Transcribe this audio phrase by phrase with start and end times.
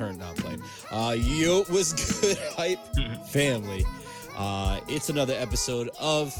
[0.00, 0.56] my return not play.
[0.90, 2.78] Uh, yo, was good, hype
[3.26, 3.84] family.
[4.36, 6.34] Uh, it's another episode of.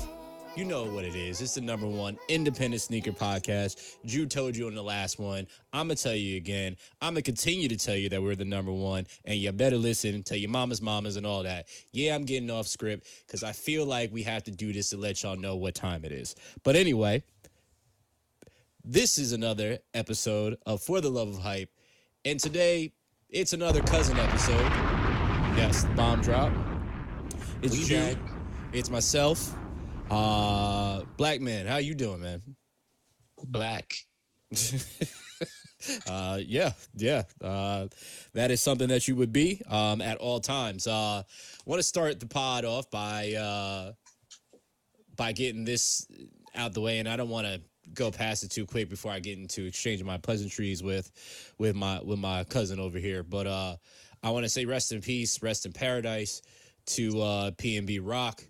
[0.54, 1.40] You know what it is.
[1.40, 3.96] It's the number one independent sneaker podcast.
[4.04, 5.46] Drew told you in the last one.
[5.72, 6.76] I'm going to tell you again.
[7.00, 9.78] I'm going to continue to tell you that we're the number one, and you better
[9.78, 10.22] listen.
[10.22, 11.68] Tell your mama's mamas and all that.
[11.92, 14.98] Yeah, I'm getting off script because I feel like we have to do this to
[14.98, 16.36] let y'all know what time it is.
[16.64, 17.22] But anyway,
[18.84, 21.70] this is another episode of For the Love of Hype.
[22.26, 22.92] And today,
[23.32, 24.60] it's another cousin episode.
[25.56, 26.52] Yes, bomb drop.
[27.62, 27.96] It's Drew.
[27.96, 28.16] back.
[28.72, 29.54] It's myself.
[30.10, 32.42] Uh Black man, how you doing, man?
[33.44, 33.92] Black.
[36.06, 37.24] Uh yeah, yeah.
[37.42, 37.88] Uh
[38.34, 40.86] that is something that you would be um at all times.
[40.86, 41.24] Uh
[41.66, 43.90] want to start the pod off by uh
[45.16, 46.06] by getting this
[46.54, 47.60] out the way and I don't want to
[47.94, 51.10] go past it too quick before I get into exchanging my pleasantries with
[51.58, 53.22] with my with my cousin over here.
[53.22, 53.76] But uh
[54.22, 56.42] I want to say rest in peace, rest in paradise
[56.86, 58.44] to uh PNB Rock.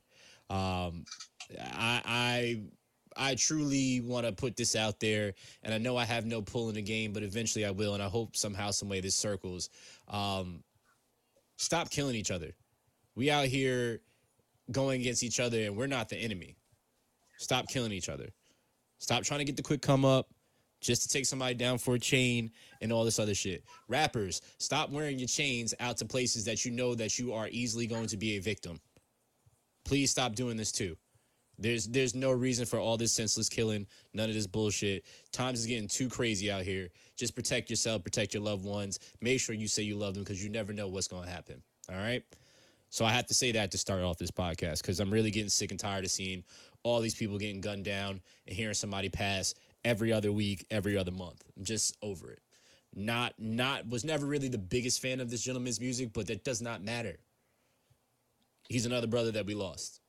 [0.50, 1.04] Um
[1.60, 2.62] I I
[3.16, 6.68] I truly want to put this out there, and I know I have no pull
[6.68, 9.68] in the game, but eventually I will, and I hope somehow, some way, this circles.
[10.08, 10.62] Um,
[11.56, 12.52] stop killing each other.
[13.14, 14.00] We out here
[14.70, 16.56] going against each other, and we're not the enemy.
[17.38, 18.30] Stop killing each other.
[19.02, 20.28] Stop trying to get the quick come up
[20.80, 23.64] just to take somebody down for a chain and all this other shit.
[23.88, 27.88] Rappers, stop wearing your chains out to places that you know that you are easily
[27.88, 28.80] going to be a victim.
[29.84, 30.96] Please stop doing this too.
[31.58, 35.04] There's there's no reason for all this senseless killing, none of this bullshit.
[35.32, 36.88] Times is getting too crazy out here.
[37.16, 39.00] Just protect yourself, protect your loved ones.
[39.20, 41.60] Make sure you say you love them because you never know what's going to happen.
[41.90, 42.22] All right.
[42.92, 45.48] So I have to say that to start off this podcast because I'm really getting
[45.48, 46.44] sick and tired of seeing
[46.82, 49.54] all these people getting gunned down and hearing somebody pass
[49.84, 51.42] every other week, every other month.
[51.56, 52.40] I'm just over it.
[52.94, 56.60] Not not was never really the biggest fan of this gentleman's music, but that does
[56.60, 57.16] not matter.
[58.68, 60.00] He's another brother that we lost.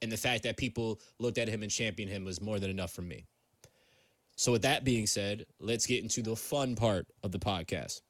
[0.00, 2.92] And the fact that people looked at him and championed him was more than enough
[2.92, 3.26] for me.
[4.36, 8.02] So with that being said, let's get into the fun part of the podcast.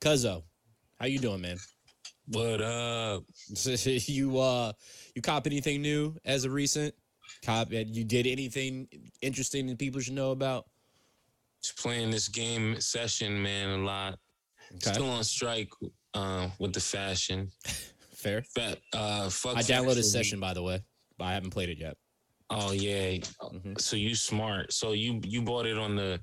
[0.00, 0.42] Cuzzo,
[1.00, 1.56] how you doing, man?
[2.26, 3.24] What up?
[3.86, 4.72] you uh
[5.14, 6.94] you cop anything new as of recent?
[7.44, 8.88] Cop you did anything
[9.20, 10.66] interesting that people should know about?
[11.62, 14.18] Just playing this game session, man, a lot.
[14.74, 14.92] Okay.
[14.92, 15.70] Still on strike
[16.14, 17.50] uh, with the fashion.
[18.12, 18.42] Fair.
[18.54, 20.80] Fat, uh, fuck I downloaded Fashion session by the way,
[21.18, 21.96] but I haven't played it yet.
[22.50, 23.18] Oh yeah.
[23.42, 23.80] Mhm.
[23.80, 24.72] So you smart.
[24.72, 26.20] So you you bought it on the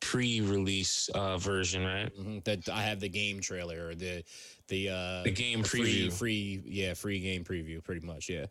[0.00, 2.10] pre-release uh, version, right?
[2.18, 4.24] Mhm, That I have the game trailer or the
[4.70, 6.12] the uh The game free preview.
[6.12, 8.46] free yeah, free game preview pretty much, yeah.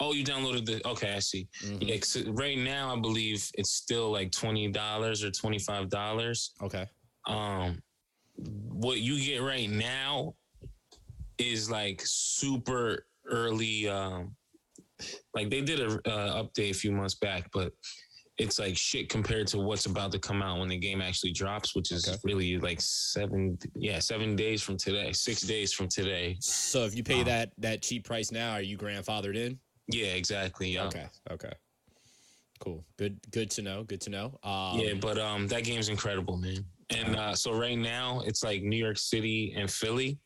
[0.00, 0.86] Oh, you downloaded the.
[0.86, 1.46] Okay, I see.
[1.64, 1.88] Mhm.
[1.88, 6.52] Yeah, right now I believe it's still like twenty dollars or twenty five dollars.
[6.62, 6.86] Okay.
[7.26, 7.80] um
[8.36, 10.34] what you get right now
[11.38, 14.34] is like super early um
[15.34, 17.72] like they did a uh, update a few months back but
[18.38, 21.74] it's like shit compared to what's about to come out when the game actually drops
[21.76, 22.16] which is Okay.
[22.24, 27.02] really like seven yeah seven days from today six days from today So if you
[27.02, 29.58] pay Um, that that cheap price now, are you grandfathered in?
[29.88, 31.06] yeah exactly yeah Okay.
[31.30, 31.52] Okay.
[32.60, 32.84] Cool.
[32.96, 33.82] Good good to know.
[33.84, 34.38] Good to know.
[34.44, 38.62] Um yeah but um that game's incredible man and uh so right now it's like
[38.62, 40.18] new york city and philly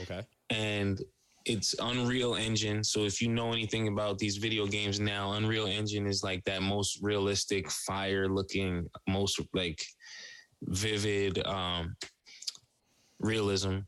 [0.00, 0.22] okay.
[0.50, 1.00] and
[1.48, 2.84] it's Unreal Engine.
[2.84, 6.62] So if you know anything about these video games now, Unreal Engine is like that
[6.62, 9.82] most realistic, fire looking, most like
[10.62, 11.94] vivid um
[13.20, 13.78] realism.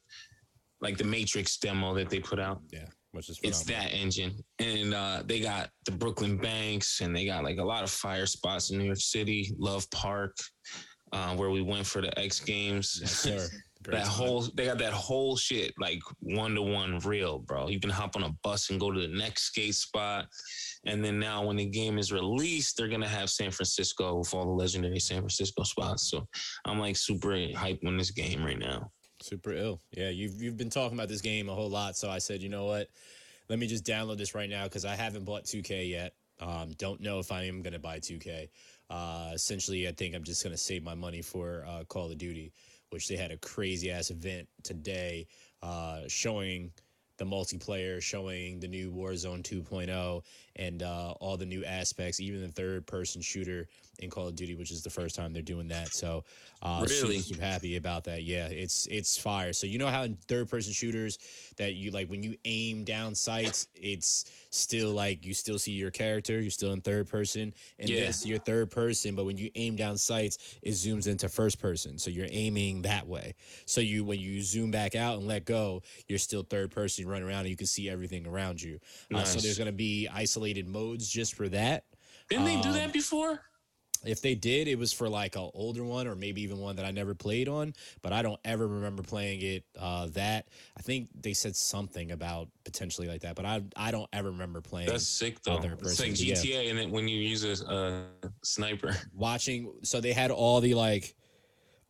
[0.80, 2.62] Like the Matrix demo that they put out.
[2.72, 2.86] Yeah.
[3.12, 4.32] Which is It's that engine.
[4.58, 8.26] And uh they got the Brooklyn Banks and they got like a lot of fire
[8.26, 10.36] spots in New York City, Love Park,
[11.12, 12.98] uh, where we went for the X Games.
[13.00, 13.48] Yes, sir.
[13.82, 14.12] Great that time.
[14.12, 17.68] whole they got that whole shit like one to one real, bro.
[17.68, 20.26] You can hop on a bus and go to the next skate spot.
[20.84, 24.44] And then now when the game is released, they're gonna have San Francisco with all
[24.44, 26.10] the legendary San Francisco spots.
[26.10, 26.28] So
[26.66, 28.90] I'm like super hyped on this game right now.
[29.22, 29.80] Super ill.
[29.96, 32.50] Yeah, you've you've been talking about this game a whole lot, so I said, you
[32.50, 32.88] know what?
[33.48, 36.14] Let me just download this right now because I haven't bought 2K yet.
[36.38, 38.48] Um, don't know if I am gonna buy 2K.
[38.90, 42.52] Uh, essentially, I think I'm just gonna save my money for uh, Call of Duty,
[42.90, 45.26] which they had a crazy ass event today,
[45.62, 46.72] uh, showing
[47.16, 50.22] the multiplayer, showing the new Warzone 2.0,
[50.56, 54.54] and uh, all the new aspects, even the third person shooter in Call of Duty,
[54.54, 55.88] which is the first time they're doing that.
[55.92, 56.24] So,
[56.62, 57.18] uh, Really?
[57.18, 58.22] super happy about that.
[58.22, 59.52] Yeah, it's it's fire.
[59.52, 61.18] So you know how in third person shooters
[61.58, 65.90] that you like when you aim down sights, it's still like you still see your
[65.90, 66.40] character.
[66.40, 68.00] You're still in third person, and Yeah.
[68.00, 69.14] this you're third person.
[69.14, 73.06] But when you aim down sights, it zooms into first person, so you're aiming that
[73.06, 73.34] way.
[73.66, 77.04] So you when you zoom back out and let go, you're still third person.
[77.04, 78.80] You run around and you can see everything around you.
[79.12, 81.84] Uh, so there's gonna be isolated modes just for that.
[82.28, 83.40] Didn't they do Um, that before?
[84.04, 86.84] If they did, it was for like an older one or maybe even one that
[86.84, 89.64] I never played on, but I don't ever remember playing it.
[89.78, 94.08] Uh, that I think they said something about potentially like that, but I I don't
[94.12, 94.88] ever remember playing.
[94.88, 95.56] That's sick though.
[95.56, 96.34] It's like person, yeah.
[96.34, 98.02] GTA, and then when you use a uh,
[98.42, 98.96] sniper.
[99.14, 99.72] watching.
[99.82, 101.14] So they had all the like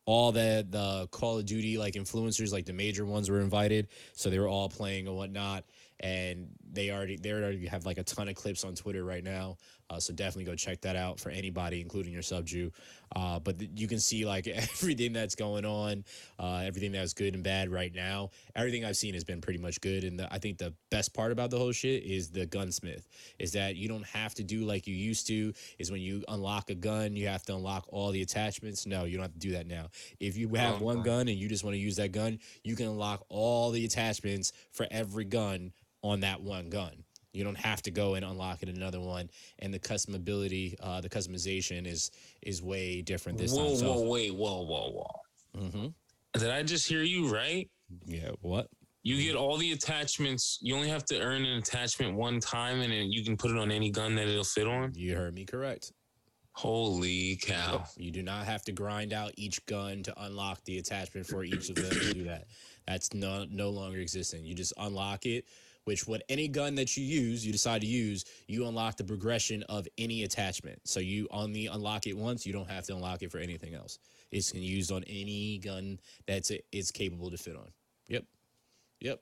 [0.05, 4.29] all the the Call of Duty like influencers, like the major ones were invited, so
[4.29, 5.63] they were all playing and whatnot.
[5.99, 9.57] And they already they already have like a ton of clips on Twitter right now.
[9.91, 12.71] Uh, so definitely go check that out for anybody, including your sub Jew.
[13.13, 16.05] Uh, but th- you can see like everything that's going on,
[16.39, 18.29] uh, everything that's good and bad right now.
[18.55, 20.05] Everything I've seen has been pretty much good.
[20.05, 23.05] And the, I think the best part about the whole shit is the gunsmith.
[23.37, 25.51] Is that you don't have to do like you used to.
[25.77, 28.85] Is when you unlock a gun, you have to unlock all the attachments.
[28.85, 29.89] No, you don't have to do that now.
[30.21, 32.77] If you have Oh, one gun and you just want to use that gun, you
[32.77, 37.00] can unlock all the attachments for every gun on that one gun.
[37.33, 39.29] You don't have to go and unlock it another one,
[39.59, 42.11] and the customability, uh, the customization is
[42.41, 43.77] is way different this whoa, time.
[43.77, 45.61] So, whoa, wait, whoa, whoa, whoa.
[45.61, 45.93] Mhm.
[46.33, 47.69] Did I just hear you right?
[48.05, 48.67] yeah, what?
[49.03, 50.59] You get all the attachments.
[50.61, 53.57] You only have to earn an attachment one time, and then you can put it
[53.57, 54.93] on any gun that it'll fit on.
[54.95, 55.91] You heard me correct.
[56.53, 57.85] Holy cow!
[57.95, 61.69] You do not have to grind out each gun to unlock the attachment for each
[61.69, 62.45] of them to do that.
[62.85, 64.43] That's no no longer existing.
[64.45, 65.45] You just unlock it,
[65.85, 69.63] which what any gun that you use, you decide to use, you unlock the progression
[69.63, 70.79] of any attachment.
[70.85, 73.99] So you only unlock it once, you don't have to unlock it for anything else.
[74.31, 77.69] It's used on any gun that's it's capable to fit on.
[78.07, 78.25] Yep.
[79.01, 79.21] Yep.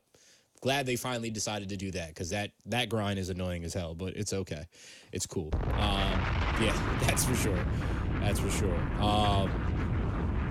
[0.62, 3.96] Glad they finally decided to do that because that that grind is annoying as hell,
[3.96, 4.66] but it's okay.
[5.14, 5.50] It's cool.
[5.54, 6.20] Um,
[6.60, 7.66] yeah, that's for sure.
[8.20, 8.76] That's for sure.
[9.02, 9.69] Um,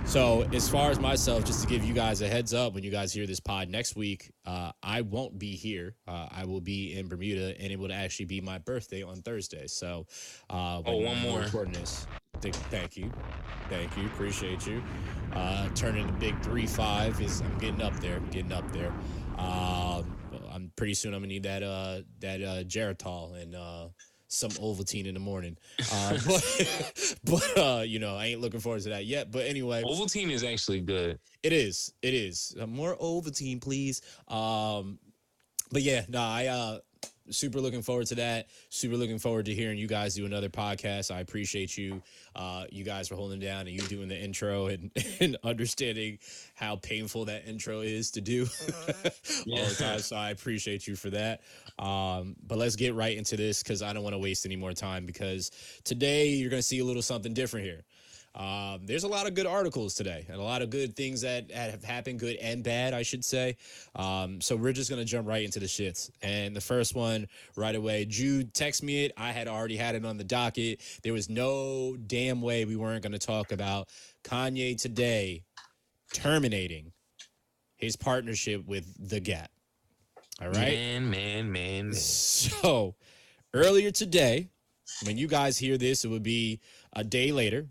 [0.09, 2.91] so as far as myself, just to give you guys a heads up, when you
[2.91, 5.95] guys hear this pod next week, uh, I won't be here.
[6.07, 9.67] Uh, I will be in Bermuda, and it would actually be my birthday on Thursday.
[9.67, 10.07] So,
[10.51, 11.43] uh, Oh, one more.
[11.67, 12.07] this.
[12.41, 13.13] Th- Thank you,
[13.69, 14.83] thank you, appreciate you.
[15.33, 18.93] Uh, turning the big three five is I'm getting up there, getting up there.
[19.37, 20.17] Um,
[20.53, 21.15] I'm pretty soon.
[21.15, 23.89] I'm gonna need that uh that uh Geritol and uh
[24.29, 25.57] some Ovaltine in the morning.
[25.93, 29.31] Uh, but but uh, you know I ain't looking forward to that yet.
[29.31, 31.19] But anyway, Ovaltine is actually good.
[31.43, 31.93] it is.
[32.03, 32.55] It is.
[32.61, 34.03] Uh, more Ovaltine, please.
[34.29, 34.99] Um,
[35.71, 36.79] but yeah, no, I uh
[37.31, 38.49] super looking forward to that.
[38.69, 41.15] Super looking forward to hearing you guys do another podcast.
[41.15, 42.03] I appreciate you,
[42.37, 44.91] uh, you guys for holding down and you doing the intro and,
[45.21, 46.19] and understanding
[46.55, 48.43] how painful that intro is to do
[49.51, 49.99] all the time.
[50.01, 51.43] So I appreciate you for that.
[51.79, 54.73] Um, but let's get right into this because I don't want to waste any more
[54.73, 55.51] time because
[55.85, 57.83] today you're going to see a little something different here.
[58.39, 61.51] Um, there's a lot of good articles today and a lot of good things that
[61.51, 63.57] have happened, good and bad, I should say.
[63.97, 66.09] Um, so we're just gonna jump right into the shits.
[66.23, 67.27] And the first one
[67.57, 69.13] right away, Jude text me it.
[69.17, 70.81] I had already had it on the docket.
[71.03, 73.89] There was no damn way we weren't gonna talk about
[74.23, 75.43] Kanye today
[76.15, 76.93] terminating
[77.77, 79.51] his partnership with The Gap.
[80.41, 80.55] All right.
[80.55, 81.89] Man, man, man.
[81.89, 81.93] man.
[81.95, 82.95] So
[83.53, 84.49] earlier today,
[85.05, 86.61] when you guys hear this, it would be
[86.93, 87.67] a day later.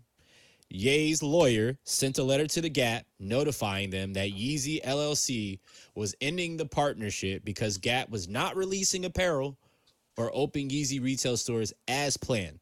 [0.70, 5.60] Ye's lawyer sent a letter to the Gap notifying them that Yeezy LLC
[5.94, 9.56] was ending the partnership because Gap was not releasing apparel
[10.16, 12.60] or opening Yeezy retail stores as planned.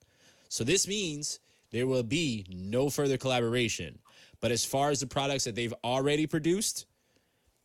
[0.49, 1.41] So this means
[1.73, 3.99] there will be no further collaboration.
[4.41, 6.87] But as far as the products that they've already produced,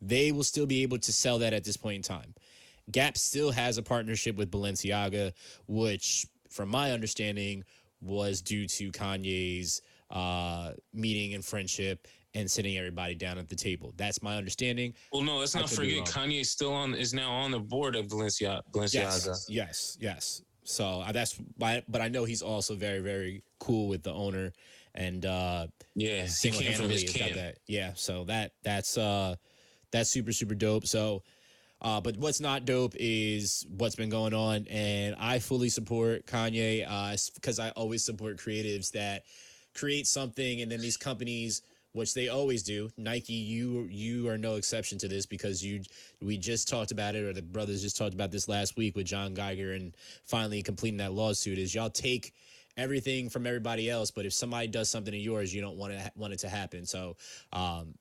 [0.01, 2.33] they will still be able to sell that at this point in time.
[2.91, 5.33] Gap still has a partnership with Balenciaga,
[5.67, 7.63] which, from my understanding,
[8.01, 13.93] was due to Kanye's uh, meeting and friendship and sitting everybody down at the table.
[13.97, 14.93] That's my understanding.
[15.11, 16.05] Well, no, let's not forget.
[16.05, 18.61] Kanye still on is now on the board of Balenciaga.
[18.71, 18.93] Balenciaga.
[18.93, 20.41] Yes, yes, yes.
[20.63, 24.53] So uh, that's why, but I know he's also very, very cool with the owner
[24.93, 27.33] and uh, Yeah, he came from his camp.
[27.35, 27.57] that.
[27.67, 29.35] Yeah, so that that's uh
[29.91, 30.85] that's super super dope.
[30.85, 31.23] So
[31.81, 36.85] uh but what's not dope is what's been going on and I fully support Kanye
[36.87, 39.23] uh cuz I always support creatives that
[39.73, 41.61] create something and then these companies
[41.93, 42.89] which they always do.
[42.97, 45.81] Nike, you you are no exception to this because you
[46.21, 49.05] we just talked about it, or the brothers just talked about this last week with
[49.05, 51.57] John Geiger and finally completing that lawsuit.
[51.57, 52.33] Is y'all take
[52.77, 56.11] everything from everybody else, but if somebody does something to yours, you don't want to
[56.15, 56.85] want it to happen.
[56.85, 57.17] So,
[57.51, 57.95] um,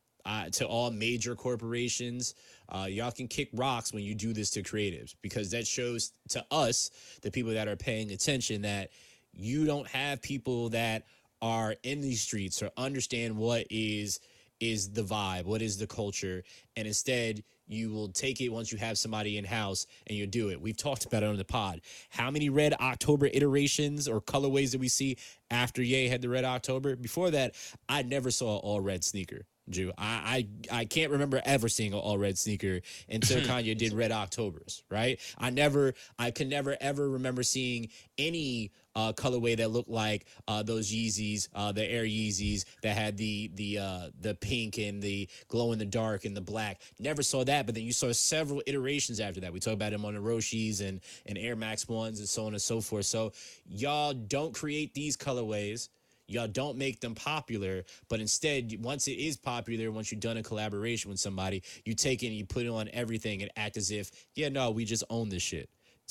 [0.52, 2.34] to all major corporations,
[2.68, 6.44] uh, y'all can kick rocks when you do this to creatives because that shows to
[6.52, 6.90] us,
[7.22, 8.90] the people that are paying attention, that
[9.32, 11.04] you don't have people that
[11.42, 14.20] are in these streets or understand what is
[14.60, 16.42] is the vibe, what is the culture,
[16.76, 20.50] and instead you will take it once you have somebody in house and you do
[20.50, 20.60] it.
[20.60, 21.80] We've talked about it on the pod.
[22.10, 25.16] How many red October iterations or colorways did we see
[25.50, 26.96] after Ye had the red October?
[26.96, 27.54] Before that,
[27.88, 29.46] I never saw an all red sneaker.
[29.68, 29.92] Jew.
[29.96, 34.10] I, I I can't remember ever seeing an all red sneaker until Kanye did Red
[34.10, 35.20] Octobers, right?
[35.38, 40.62] I never, I can never ever remember seeing any uh, colorway that looked like uh,
[40.62, 45.28] those Yeezys, uh, the Air Yeezys that had the the uh, the pink and the
[45.48, 46.80] glow in the dark and the black.
[46.98, 49.52] Never saw that, but then you saw several iterations after that.
[49.52, 52.52] We talked about them on the Roshis and and Air Max ones and so on
[52.52, 53.06] and so forth.
[53.06, 53.32] So
[53.66, 55.88] y'all don't create these colorways
[56.30, 60.42] y'all don't make them popular but instead once it is popular once you've done a
[60.42, 63.90] collaboration with somebody you take it and you put it on everything and act as
[63.90, 65.68] if yeah no we just own this shit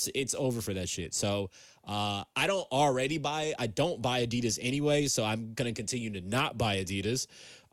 [0.08, 1.50] it's, it's over for that shit so
[1.88, 6.22] uh, i don't already buy i don't buy adidas anyway so i'm gonna continue to
[6.22, 7.28] not buy adidas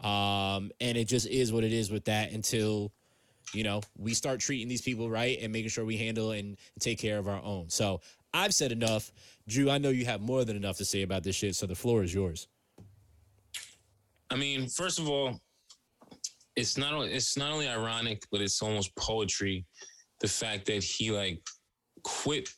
[0.05, 2.93] um, and it just is what it is with that until
[3.53, 6.99] you know we start treating these people right and making sure we handle and take
[6.99, 8.01] care of our own so
[8.35, 9.13] i've said enough
[9.49, 11.75] Drew, I know you have more than enough to say about this shit, so the
[11.75, 12.49] floor is yours.
[14.29, 15.41] I mean, first of all,
[16.57, 19.65] it's not it's not only ironic, but it's almost poetry.
[20.21, 21.41] The fact that he like
[22.07, 22.49] quit.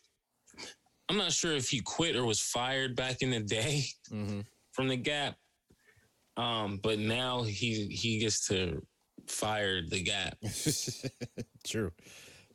[1.09, 4.41] I'm not sure if he quit or was fired back in the day mm-hmm.
[4.73, 5.37] from the Gap.
[6.37, 8.83] Um, but now he he gets to
[9.27, 10.37] fire the Gap.
[11.67, 11.91] True.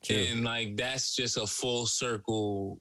[0.03, 0.25] True.
[0.31, 2.79] And like that's just a full circle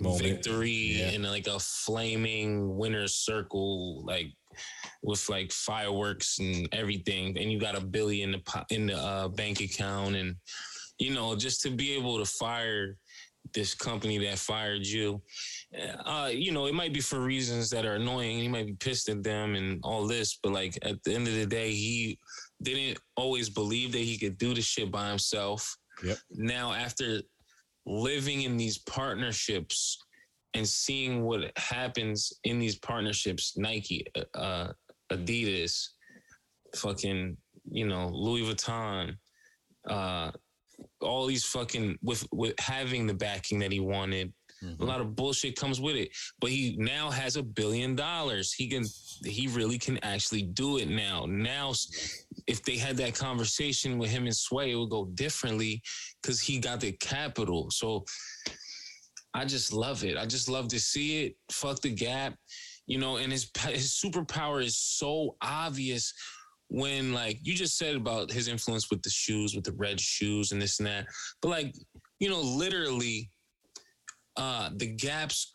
[0.00, 0.22] Moment.
[0.22, 1.10] victory yeah.
[1.10, 4.32] in like a flaming winner's circle, like
[5.02, 9.28] with like fireworks and everything, and you got a billion in the in the uh,
[9.28, 10.34] bank account, and
[10.98, 12.96] you know just to be able to fire
[13.52, 15.20] this company that fired you.
[16.04, 18.38] Uh, you know, it might be for reasons that are annoying.
[18.38, 21.34] He might be pissed at them and all this, but like at the end of
[21.34, 22.18] the day, he
[22.62, 25.76] didn't always believe that he could do the shit by himself.
[26.04, 26.18] Yep.
[26.30, 27.20] Now, after
[27.86, 29.98] living in these partnerships
[30.54, 34.68] and seeing what happens in these partnerships Nike, uh,
[35.10, 35.88] Adidas,
[36.76, 37.36] fucking,
[37.70, 39.14] you know, Louis Vuitton,
[39.88, 40.30] uh,
[41.02, 44.32] all these fucking with with having the backing that he wanted.
[44.62, 44.82] Mm-hmm.
[44.82, 48.52] A lot of bullshit comes with it, but he now has a billion dollars.
[48.52, 48.84] He can,
[49.24, 51.26] he really can actually do it now.
[51.26, 51.72] Now,
[52.46, 55.82] if they had that conversation with him and Sway, it would go differently
[56.22, 57.72] because he got the capital.
[57.72, 58.04] So
[59.34, 60.16] I just love it.
[60.16, 61.36] I just love to see it.
[61.50, 62.36] Fuck the gap,
[62.86, 63.16] you know.
[63.16, 66.12] And his his superpower is so obvious
[66.72, 70.52] when, like, you just said about his influence with the shoes, with the red shoes
[70.52, 71.06] and this and that.
[71.42, 71.74] But like,
[72.18, 73.30] you know, literally,
[74.38, 75.52] uh, the Gap's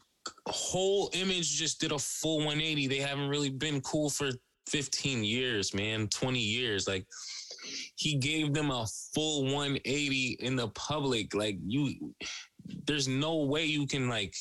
[0.48, 2.86] whole image just did a full 180.
[2.86, 4.30] They haven't really been cool for
[4.70, 6.88] 15 years, man, 20 years.
[6.88, 7.08] Like
[7.96, 11.34] he gave them a full 180 in the public.
[11.34, 12.14] Like you
[12.86, 14.36] there's no way you can like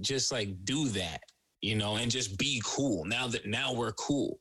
[0.00, 1.20] just like do that,
[1.60, 3.04] you know, and just be cool.
[3.04, 4.38] Now that now we're cool.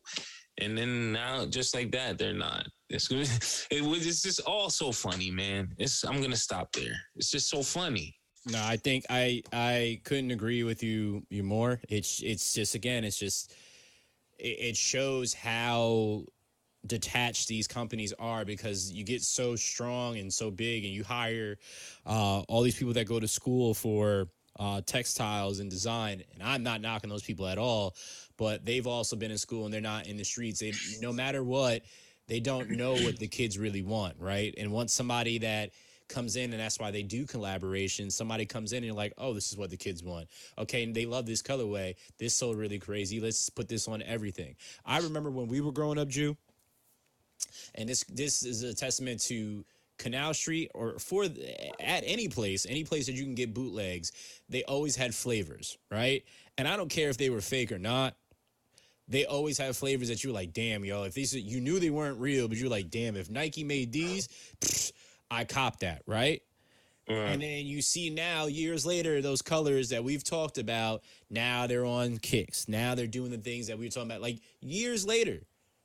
[0.59, 2.67] And then now just like that, they're not.
[2.89, 3.09] It's
[3.71, 5.73] it was it's just all so funny, man.
[5.77, 6.95] It's I'm gonna stop there.
[7.15, 8.15] It's just so funny.
[8.45, 11.79] No, I think I I couldn't agree with you you more.
[11.89, 13.53] It's it's just again, it's just
[14.39, 16.23] it shows how
[16.87, 21.57] detached these companies are because you get so strong and so big and you hire
[22.05, 26.63] uh, all these people that go to school for uh, textiles and design and i'm
[26.63, 27.95] not knocking those people at all
[28.39, 31.43] but they've also been in school and they're not in the streets they no matter
[31.43, 31.83] what
[32.27, 35.69] they don't know what the kids really want right and once somebody that
[36.09, 38.09] comes in and that's why they do collaboration.
[38.09, 40.27] Somebody comes in and you're like, oh, this is what the kids want.
[40.57, 41.95] Okay, and they love this colorway.
[42.17, 43.21] This sold really crazy.
[43.21, 44.55] Let's put this on everything.
[44.85, 46.35] I remember when we were growing up, Jew,
[47.75, 49.63] and this this is a testament to
[49.97, 54.11] Canal Street or for at any place, any place that you can get bootlegs,
[54.49, 56.23] they always had flavors, right?
[56.57, 58.15] And I don't care if they were fake or not.
[59.09, 62.19] They always have flavors that you're like, damn, yo, if these you knew they weren't
[62.19, 64.29] real, but you're like, damn, if Nike made these,
[65.31, 66.41] I cop that, right?
[67.07, 71.01] And then you see now, years later, those colors that we've talked about,
[71.31, 72.67] now they're on kicks.
[72.67, 75.39] Now they're doing the things that we were talking about, like years later,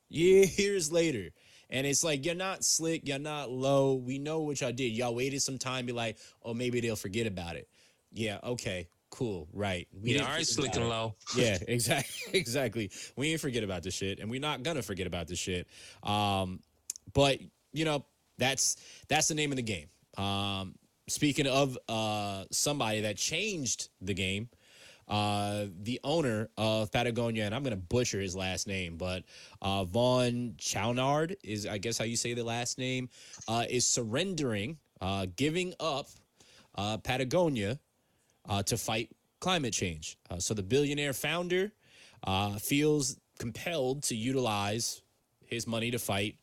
[0.07, 1.31] years later.
[1.71, 3.95] And it's like, you're not slick, you're not low.
[3.95, 4.91] We know what y'all did.
[4.91, 7.67] Y'all waited some time, be like, oh, maybe they'll forget about it.
[8.13, 9.87] Yeah, okay, cool, right.
[10.01, 11.15] We yeah, all right, slick and low.
[11.35, 12.91] yeah, exactly, exactly.
[13.15, 15.67] We ain't forget about this shit, and we're not gonna forget about this shit.
[16.03, 16.59] Um,
[17.13, 17.39] but
[17.71, 18.05] you know
[18.37, 19.87] that's that's the name of the game.
[20.17, 20.75] Um,
[21.07, 24.49] speaking of uh, somebody that changed the game,
[25.07, 29.23] uh, the owner of Patagonia, and I'm going to butcher his last name, but
[29.61, 33.09] uh, Vaughn Chouinard is, I guess, how you say the last name,
[33.47, 36.07] uh, is surrendering, uh, giving up
[36.75, 37.79] uh, Patagonia
[38.47, 39.09] uh, to fight
[39.39, 40.17] climate change.
[40.29, 41.71] Uh, so the billionaire founder
[42.25, 45.01] uh, feels compelled to utilize
[45.45, 46.37] his money to fight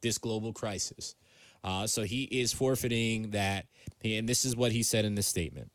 [0.00, 1.14] this global crisis.
[1.62, 3.66] Uh, so he is forfeiting that.
[4.02, 5.70] And this is what he said in this statement.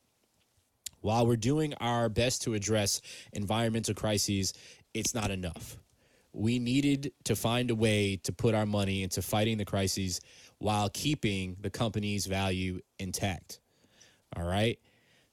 [1.01, 3.01] While we're doing our best to address
[3.34, 4.53] environmental crises,
[4.94, 5.77] it's not enough.
[6.34, 10.20] We needed to find a way to put our money into fighting the crises
[10.58, 13.60] while keeping the company's value intact.
[14.36, 14.79] All right.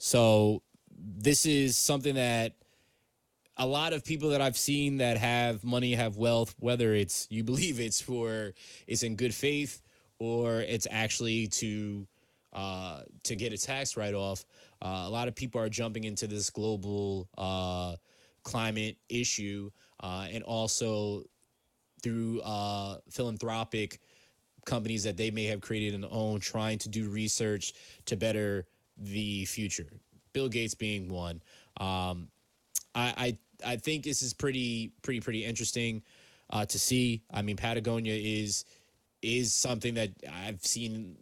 [0.05, 2.57] So this is something that
[3.57, 7.45] a lot of people that I've seen that have money, have wealth, whether it's you
[7.45, 8.53] believe it's for
[8.89, 9.81] it's in good faith
[10.19, 12.09] or it's actually to
[12.53, 14.45] uh, to get a tax write off.
[14.85, 17.95] Uh, a lot of people are jumping into this global uh,
[18.43, 21.23] climate issue uh, and also
[22.03, 24.01] through uh, philanthropic
[24.67, 27.73] companies that they may have created and own, trying to do research
[28.07, 28.67] to better
[29.03, 29.89] the future.
[30.33, 31.43] Bill Gates being one.
[31.79, 32.29] Um,
[32.95, 36.03] I, I I think this is pretty pretty pretty interesting
[36.51, 37.23] uh, to see.
[37.33, 38.65] I mean, Patagonia is
[39.23, 41.17] is something that I've seen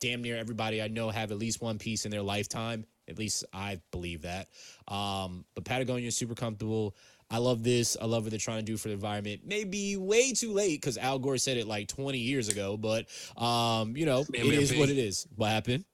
[0.00, 2.84] damn near everybody I know have at least one piece in their lifetime.
[3.08, 4.48] At least I believe that.
[4.88, 6.96] Um, but Patagonia is super comfortable.
[7.30, 7.96] I love this.
[8.00, 9.42] I love what they're trying to do for the environment.
[9.44, 13.96] Maybe way too late because Al Gore said it like 20 years ago, but um,
[13.96, 15.26] you know, Man, it is what it is.
[15.34, 15.84] What happened?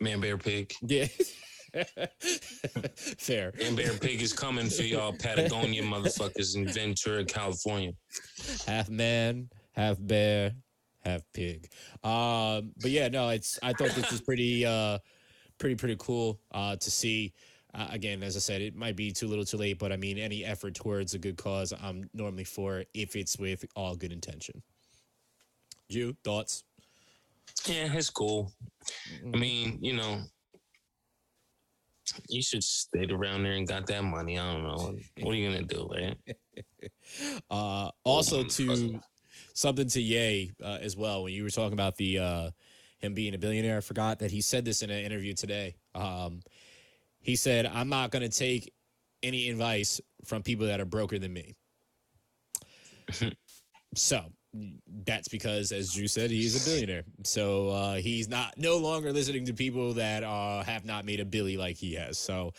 [0.00, 0.72] Man, bear, pig.
[0.82, 1.06] Yeah.
[2.94, 3.52] Fair.
[3.62, 7.92] And Bear Pig is coming for y'all Patagonia motherfuckers in Ventura, California.
[8.66, 10.52] Half man, half bear,
[11.04, 11.70] half pig.
[12.02, 14.98] Um, but yeah, no, it's I thought this was pretty uh
[15.58, 17.34] pretty pretty cool uh to see.
[17.74, 20.16] Uh, again, as I said, it might be too little too late, but I mean,
[20.16, 24.62] any effort towards a good cause, I'm normally for if it's with all good intention.
[25.86, 26.64] You thoughts?
[27.66, 28.52] Yeah, it's cool.
[28.60, 29.40] I mm-hmm.
[29.40, 30.20] mean, you know,
[32.28, 34.38] you should stayed around there and got that money.
[34.38, 34.96] I don't know.
[35.20, 36.16] What are you gonna do, right?
[37.50, 39.00] uh, also, to
[39.54, 41.24] something to Ye uh, as well.
[41.24, 42.50] When you were talking about the uh,
[42.98, 45.76] him being a billionaire, I forgot that he said this in an interview today.
[45.94, 46.40] Um,
[47.20, 48.72] he said, "I'm not gonna take
[49.22, 51.56] any advice from people that are broker than me."
[53.94, 54.24] so
[55.04, 57.04] that's because, as Drew said, he's a billionaire.
[57.24, 61.24] So uh, he's not no longer listening to people that uh, have not made a
[61.24, 62.18] billy like he has.
[62.18, 62.52] So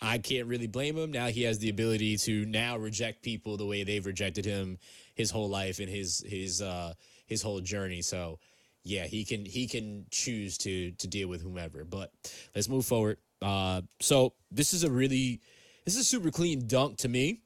[0.00, 1.12] I can't really blame him.
[1.12, 4.78] Now he has the ability to now reject people the way they've rejected him
[5.14, 6.94] his whole life and his his uh,
[7.26, 8.02] his whole journey.
[8.02, 8.38] So
[8.84, 11.84] yeah, he can he can choose to to deal with whomever.
[11.84, 12.10] But
[12.54, 13.18] let's move forward.
[13.40, 15.40] Uh, so this is a really
[15.84, 17.40] this is a super clean dunk to me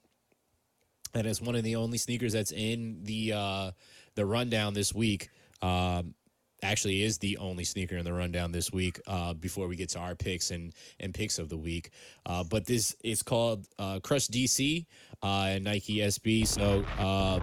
[1.17, 3.71] and it's one of the only sneakers that's in the uh,
[4.17, 5.29] the rundown this week.
[5.63, 6.15] Um,
[6.63, 9.01] actually, is the only sneaker in the rundown this week.
[9.07, 11.91] Uh, before we get to our picks and and picks of the week,
[12.27, 14.87] uh, but this is called uh, Crush DC
[15.23, 16.47] uh, and Nike SB.
[16.47, 17.41] So uh,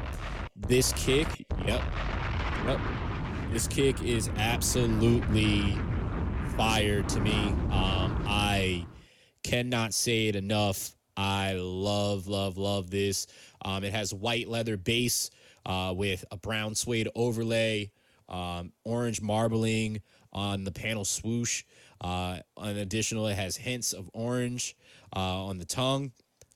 [0.55, 1.81] this kick, yep,
[2.65, 2.79] yep,
[3.51, 5.77] this kick is absolutely
[6.57, 7.31] fire to me.
[7.71, 8.85] Um, I
[9.43, 10.95] cannot say it enough.
[11.15, 13.27] I love, love, love this.
[13.63, 15.29] Um, it has white leather base
[15.65, 17.91] uh, with a brown suede overlay,
[18.29, 21.63] um, orange marbling on the panel swoosh.
[22.01, 24.75] Uh, in additional, it has hints of orange
[25.15, 26.11] uh, on the tongue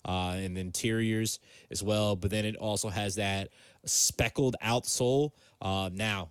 [0.06, 1.39] uh, and the interiors
[1.72, 2.15] as well.
[2.15, 3.50] But then it also has that
[3.86, 5.32] speckled outsole.
[5.62, 6.30] Uh, now,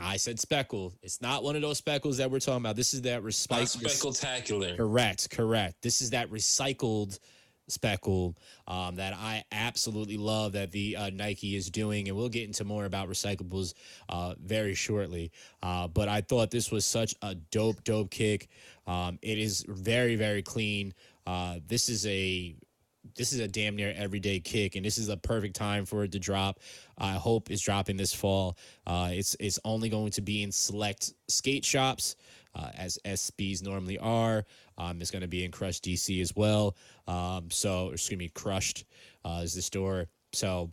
[0.00, 0.92] I said speckle.
[1.02, 2.76] It's not one of those speckles that we're talking about.
[2.76, 3.82] This is that recycled.
[3.82, 4.76] Speckletacular.
[4.76, 5.82] Correct, correct.
[5.82, 7.18] This is that recycled
[7.68, 12.44] speckle um, that I absolutely love that the uh, Nike is doing, and we'll get
[12.44, 13.74] into more about recyclables
[14.08, 15.32] uh, very shortly.
[15.62, 18.48] Uh, but I thought this was such a dope, dope kick.
[18.86, 20.94] Um, it is very, very clean.
[21.26, 22.54] Uh, this is a
[23.16, 26.12] this is a damn near everyday kick, and this is a perfect time for it
[26.12, 26.58] to drop.
[26.98, 28.56] I hope it's dropping this fall.
[28.86, 32.16] Uh, it's it's only going to be in select skate shops,
[32.56, 34.44] uh, as SBs normally are.
[34.78, 36.76] Um, it's going to be in Crush DC as well.
[37.06, 38.84] Um, so it's going to be Crushed
[39.24, 40.06] uh, is the store.
[40.32, 40.72] So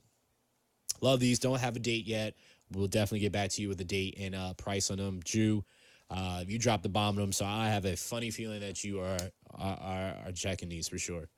[1.02, 1.40] love these.
[1.40, 2.36] Don't have a date yet.
[2.72, 5.22] We'll definitely get back to you with a date and uh, price on them.
[5.24, 5.64] Drew,
[6.10, 9.00] uh, you dropped the bomb on them, so I have a funny feeling that you
[9.00, 9.18] are
[9.56, 11.30] are, are checking these for sure.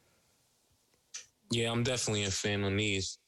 [1.52, 3.20] Yeah, I'm definitely a fan on these.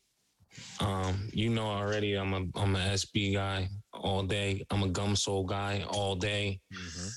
[0.80, 4.66] Um, you know already I'm a I'm a SB guy all day.
[4.72, 6.62] I'm a gum sole guy all day.
[6.74, 7.08] Mm-hmm.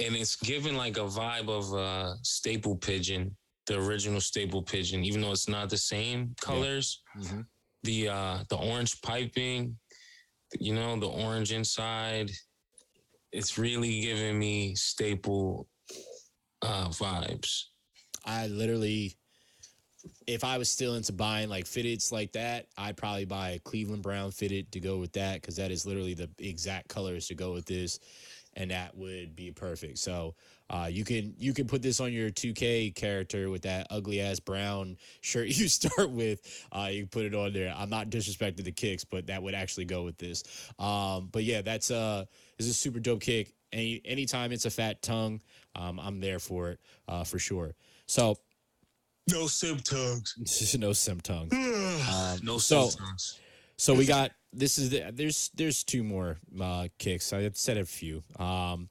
[0.00, 5.20] And it's given like a vibe of a staple pigeon, the original staple pigeon, even
[5.20, 7.02] though it's not the same colors.
[7.18, 7.40] Mm-hmm.
[7.82, 9.76] The uh the orange piping,
[10.58, 12.30] you know, the orange inside.
[13.32, 15.68] It's really giving me staple
[16.62, 17.64] uh vibes.
[18.24, 19.16] I literally,
[20.26, 24.02] if I was still into buying like fitteds like that, I'd probably buy a Cleveland
[24.02, 27.52] Brown fitted to go with that because that is literally the exact colors to go
[27.52, 27.98] with this,
[28.54, 29.98] and that would be perfect.
[29.98, 30.34] So
[30.70, 34.40] uh, you can you can put this on your 2K character with that ugly ass
[34.40, 36.40] brown shirt you start with.
[36.72, 37.74] Uh, you can put it on there.
[37.76, 40.42] I'm not disrespecting the kicks, but that would actually go with this.
[40.78, 42.24] Um, but yeah, that's uh,
[42.58, 43.54] this is a super dope kick.
[43.72, 45.40] Any anytime it's a fat tongue,
[45.76, 47.74] um, I'm there for it uh, for sure.
[48.06, 48.36] So
[49.30, 50.74] No symptoms.
[50.78, 51.50] no sim tongue.
[51.52, 53.38] Um, no so- symptoms.
[53.80, 57.32] So we got this is the there's there's two more uh, kicks.
[57.32, 58.22] I said a few.
[58.38, 58.88] Um,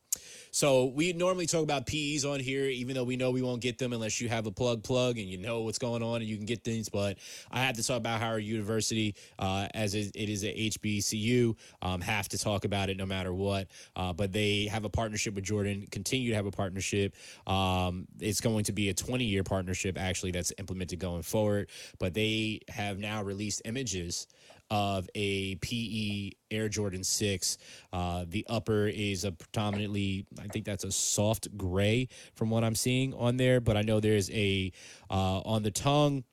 [0.52, 3.78] so we normally talk about PEs on here, even though we know we won't get
[3.78, 6.38] them unless you have a plug plug and you know what's going on and you
[6.38, 6.90] can get things.
[6.90, 7.18] But
[7.52, 11.56] I have to talk about Howard University uh, as it is a HBCU.
[11.82, 13.68] Um, have to talk about it no matter what.
[13.96, 15.88] Uh, but they have a partnership with Jordan.
[15.92, 17.16] Continue to have a partnership.
[17.46, 21.70] Um, it's going to be a 20 year partnership actually that's implemented going forward.
[22.00, 24.28] But they have now released images
[24.70, 27.58] of a PE Air Jordan 6.
[27.94, 32.76] Uh, the upper is a predominantly, I think that's a soft gray from what I'm
[32.76, 34.72] seeing on there, but I know there's a,
[35.10, 36.24] uh, on the tongue,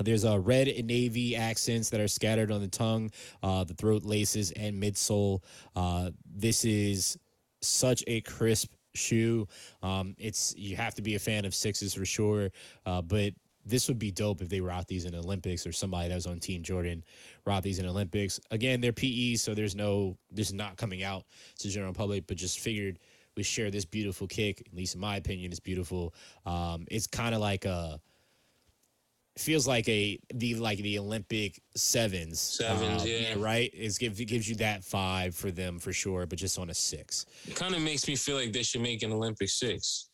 [0.00, 3.10] there's a red and navy accents that are scattered on the tongue,
[3.42, 5.40] uh, the throat laces, and midsole.
[5.76, 7.16] Uh, this is
[7.62, 9.46] such a crisp shoe.
[9.82, 12.50] Um, it's you have to be a fan of sixes for sure,
[12.86, 13.34] uh, but
[13.64, 16.38] this would be dope if they rock these in Olympics or somebody that was on
[16.38, 17.04] Team Jordan
[17.46, 18.40] rock these in Olympics.
[18.50, 21.24] Again, they're PE, so there's no this is not coming out
[21.58, 22.98] to the general public, but just figured
[23.36, 24.62] we share this beautiful kick.
[24.66, 26.14] At least in my opinion, it's beautiful.
[26.46, 28.00] Um, it's kind of like a
[29.36, 32.40] feels like a the like the Olympic sevens.
[32.40, 33.34] Sevens, um, yeah.
[33.36, 33.70] right.
[33.74, 37.26] It's it gives you that five for them for sure, but just on a six.
[37.46, 40.10] It kind of makes me feel like they should make an Olympic six.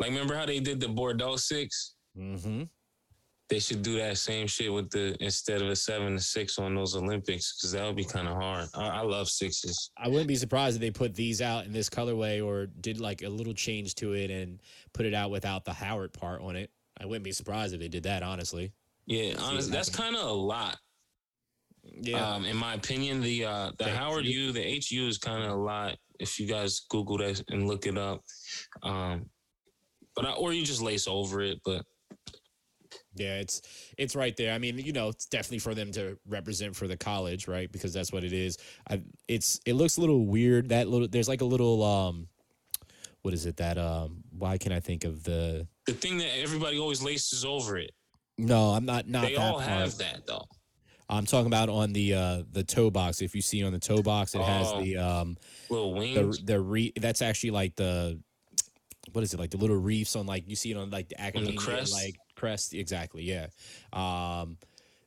[0.00, 1.93] Like, remember how they did the Bordeaux six?
[2.18, 2.64] Mm-hmm.
[3.50, 6.74] They should do that same shit with the instead of a seven to six on
[6.74, 8.68] those Olympics because that would be kind of hard.
[8.74, 9.90] I, I love sixes.
[9.98, 13.22] I wouldn't be surprised if they put these out in this colorway or did like
[13.22, 14.62] a little change to it and
[14.94, 16.70] put it out without the Howard part on it.
[16.98, 18.72] I wouldn't be surprised if they did that, honestly.
[19.06, 20.78] Yeah, honestly, that's kind of a lot.
[21.82, 22.26] Yeah.
[22.26, 24.46] Um, in my opinion, the uh, the Thank Howard you.
[24.46, 25.96] U, the HU is kind of a lot.
[26.18, 28.22] If you guys Google that and look it up,
[28.82, 29.26] um,
[30.16, 31.58] but I, or you just lace over it.
[31.64, 31.84] But
[33.16, 33.62] Yeah, it's
[33.98, 34.52] it's right there.
[34.54, 37.70] I mean, you know, it's definitely for them to represent for the college, right?
[37.70, 38.58] Because that's what it is.
[38.88, 40.68] I it's it looks a little weird.
[40.70, 42.28] That little there's like a little um
[43.22, 46.78] what is it that um why can I think of the the thing that everybody
[46.78, 47.92] always laces over it,
[48.38, 49.64] No, I'm not not they all part.
[49.68, 50.44] have that though.
[51.08, 53.22] I'm talking about on the uh the toe box.
[53.22, 54.80] If you see on the toe box, it has Oh.
[54.82, 55.36] the um
[55.68, 56.42] Little the wings.
[56.44, 58.20] the re that's actually like the
[59.14, 61.20] what is it like the little reefs on like you see it on like the
[61.20, 61.92] academia crest?
[61.92, 62.74] like crest?
[62.74, 63.46] Exactly yeah.
[63.92, 64.58] Um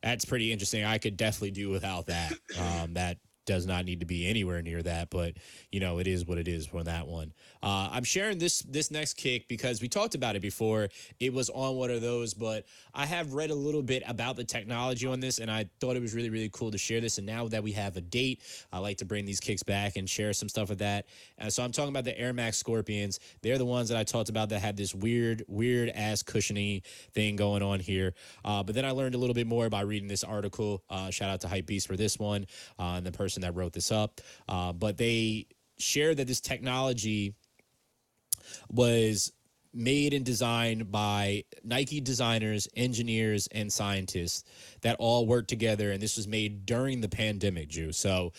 [0.02, 0.86] that's pretty interesting.
[0.86, 2.34] I could definitely do without that.
[2.60, 3.18] Um that
[3.48, 5.34] does not need to be anywhere near that but
[5.72, 7.34] you know it is what it is for that one.
[7.64, 10.90] Uh i'm sharing this this next kick because we talked about it before.
[11.20, 14.44] It was on one of those but i have read a little bit about the
[14.44, 17.18] technology on this and i thought it was really really cool to share this.
[17.18, 20.08] And now that we have a date i like to bring these kicks back and
[20.08, 21.08] share some stuff with that.
[21.42, 23.20] Uh, so i'm talking about the air max scorpions.
[23.42, 26.84] They're the ones that i talked about that had this weird weird ass cushiony
[27.14, 28.14] thing going on here.
[28.44, 30.84] Uh, but then i learned a little bit more by reading this article.
[30.90, 32.46] Uh, shout out to Hypebeast for this one
[32.78, 35.46] uh, and the person that wrote this up uh, but they
[35.78, 37.34] shared that this technology
[38.70, 39.32] was
[39.74, 44.44] made and designed by Nike designers, engineers, and scientists
[44.82, 45.92] that all worked together.
[45.92, 47.92] And this was made during the pandemic, Jew.
[47.92, 48.34] So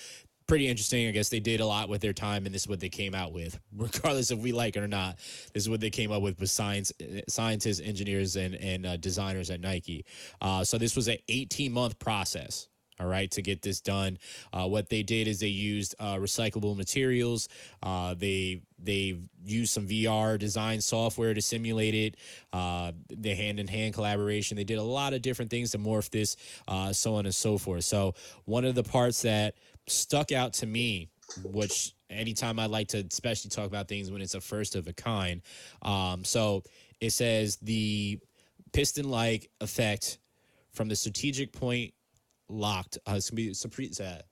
[0.47, 1.07] pretty interesting.
[1.07, 3.15] I guess they did a lot with their time, and this is what they came
[3.15, 3.59] out with.
[3.77, 5.17] Regardless if we like it or not,
[5.53, 6.93] this is what they came up with with science,
[7.29, 10.05] scientists, engineers, and and uh, designers at Nike.
[10.41, 12.69] Uh, so this was an 18 month process
[13.01, 14.19] all right to get this done.
[14.53, 17.49] Uh, what they did is they used uh, recyclable materials.
[17.83, 22.17] Uh, they they used some vr design software to simulate it.
[22.53, 24.57] Uh, the hand-in-hand collaboration.
[24.57, 27.59] They did a lot of different things to morph this uh, so on and so
[27.59, 27.85] forth.
[27.85, 29.55] So one of the parts that
[29.87, 31.09] stuck out to me
[31.45, 34.93] which anytime i like to especially talk about things when it's a first of a
[34.93, 35.43] kind
[35.83, 36.63] um, so
[37.01, 38.19] it says the
[38.73, 40.19] piston like effect
[40.73, 41.93] from the strategic point
[42.49, 42.99] locked.
[43.07, 44.01] Uh, it's gonna be surprise.
[44.01, 44.23] Uh,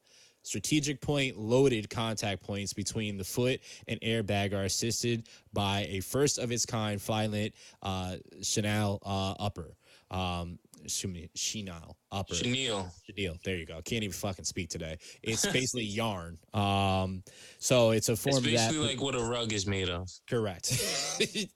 [0.43, 6.39] strategic point loaded contact points between the foot and airbag are assisted by a first
[6.39, 7.53] of its kind Flyknit
[7.83, 9.77] uh, Chanel uh, upper.
[10.11, 12.35] Um, Chenille upper.
[12.35, 12.89] Chenille.
[13.07, 13.37] Chenille.
[13.45, 13.81] There you go.
[13.85, 14.99] Can't even fucking speak today.
[15.23, 16.39] It's basically yarn.
[16.55, 17.23] Um,
[17.59, 18.85] so it's a form It's basically that.
[18.85, 20.09] like what a rug is made of.
[20.29, 20.73] Correct.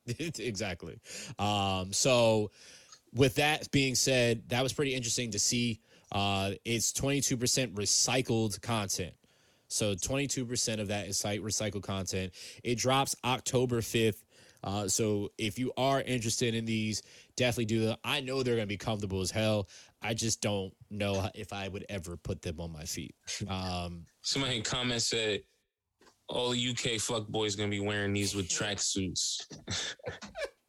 [0.38, 0.99] exactly.
[1.38, 2.51] Um, so,
[3.12, 5.81] with that being said, that was pretty interesting to see.
[6.12, 9.14] Uh, it's 22% recycled content.
[9.68, 12.33] So, 22% of that is site recycled content.
[12.64, 14.25] It drops October 5th.
[14.64, 17.03] Uh, so, if you are interested in these,
[17.37, 17.96] definitely do them.
[18.03, 19.68] I know they're going to be comfortable as hell.
[20.03, 23.14] I just don't know if I would ever put them on my feet.
[23.49, 25.42] Um, Somebody in comments said,
[26.31, 29.46] all UK fuck boys gonna be wearing these with tracksuits.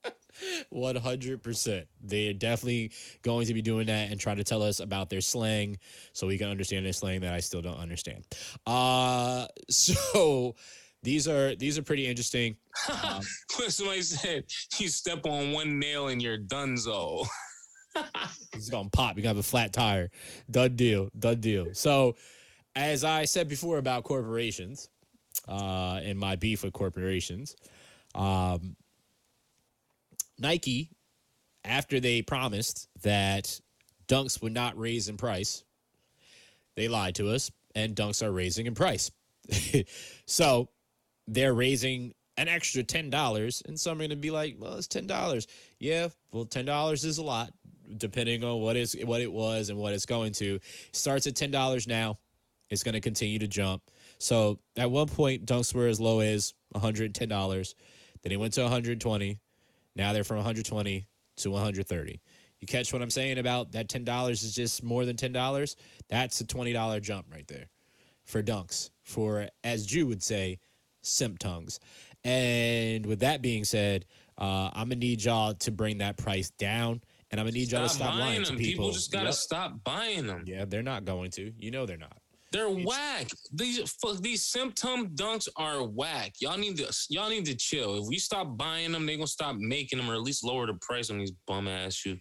[0.69, 1.87] One hundred percent.
[2.01, 5.77] They're definitely going to be doing that and try to tell us about their slang,
[6.13, 8.25] so we can understand their slang that I still don't understand.
[8.65, 10.55] Uh so
[11.03, 12.55] these are these are pretty interesting.
[12.89, 14.45] Um, Somebody said,
[14.77, 17.25] you step on one nail and you're donezo.
[18.53, 19.17] It's gonna pop.
[19.17, 20.09] You have a flat tire.
[20.49, 21.09] Done deal.
[21.19, 21.73] Done deal.
[21.73, 22.15] So,
[22.73, 24.87] as I said before about corporations,
[25.49, 27.55] uh, and my beef with corporations,
[28.15, 28.77] um,
[30.41, 30.89] Nike,
[31.63, 33.59] after they promised that
[34.07, 35.63] dunks would not raise in price,
[36.75, 39.11] they lied to us, and dunks are raising in price.
[40.25, 40.69] so,
[41.27, 45.07] they're raising an extra ten dollars, and some are gonna be like, "Well, it's ten
[45.07, 45.47] dollars."
[45.79, 47.53] Yeah, well, ten dollars is a lot,
[47.97, 50.59] depending on what is what it was and what it's going to.
[50.91, 52.17] starts at ten dollars now.
[52.69, 53.83] It's going to continue to jump.
[54.17, 57.75] So at one point, dunks were as low as one hundred and ten dollars.
[58.23, 59.39] Then it went to one hundred twenty.
[59.95, 62.21] Now they're from one hundred twenty to one hundred thirty.
[62.59, 65.75] You catch what I'm saying about that ten dollars is just more than ten dollars?
[66.09, 67.69] That's a twenty dollar jump right there
[68.23, 68.89] for dunks.
[69.03, 70.59] For as Jew would say,
[71.01, 71.79] simp tongues.
[72.23, 74.05] And with that being said,
[74.37, 77.01] uh, I'm gonna need y'all to bring that price down,
[77.31, 78.57] and I'm gonna need y'all to stop lying buying to them.
[78.57, 78.85] people.
[78.85, 79.33] People just gotta Yep.
[79.33, 80.43] stop buying them.
[80.45, 81.51] Yeah, they're not going to.
[81.57, 82.20] You know they're not.
[82.51, 83.27] They're whack.
[83.53, 86.33] These fuck these symptom dunks are whack.
[86.41, 88.01] Y'all need to y'all need to chill.
[88.01, 90.73] If we stop buying them, they gonna stop making them or at least lower the
[90.81, 92.19] price on these bum ass shoes.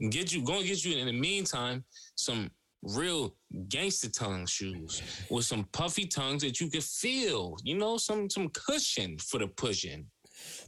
[0.00, 1.84] And Get you go and get you in the meantime
[2.16, 2.50] some
[2.82, 3.34] real
[3.68, 7.56] gangster tongue shoes with some puffy tongues that you can feel.
[7.62, 10.06] You know, some some cushion for the pushing.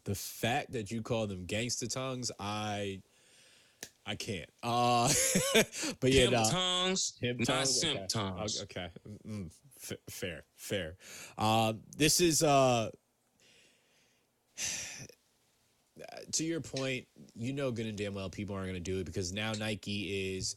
[0.05, 3.01] The fact that you call them gangster tongues, I,
[4.04, 4.50] I can't.
[4.62, 5.08] Uh,
[6.00, 6.48] but yeah, nah.
[6.48, 8.10] tongues, Pimp not simp okay.
[8.62, 8.88] Okay,
[9.26, 10.96] Mm, f- fair, fair.
[11.38, 12.90] Uh, this is uh,
[16.32, 17.06] to your point.
[17.34, 20.36] You know, good and damn well, people aren't going to do it because now Nike
[20.36, 20.56] is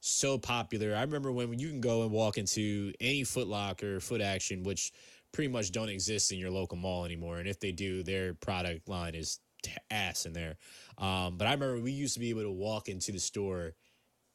[0.00, 0.94] so popular.
[0.94, 4.92] I remember when you can go and walk into any Foot Locker, Foot Action, which
[5.32, 8.88] pretty much don't exist in your local mall anymore, and if they do, their product
[8.88, 10.56] line is t- ass in there.
[10.98, 13.74] Um, but I remember we used to be able to walk into the store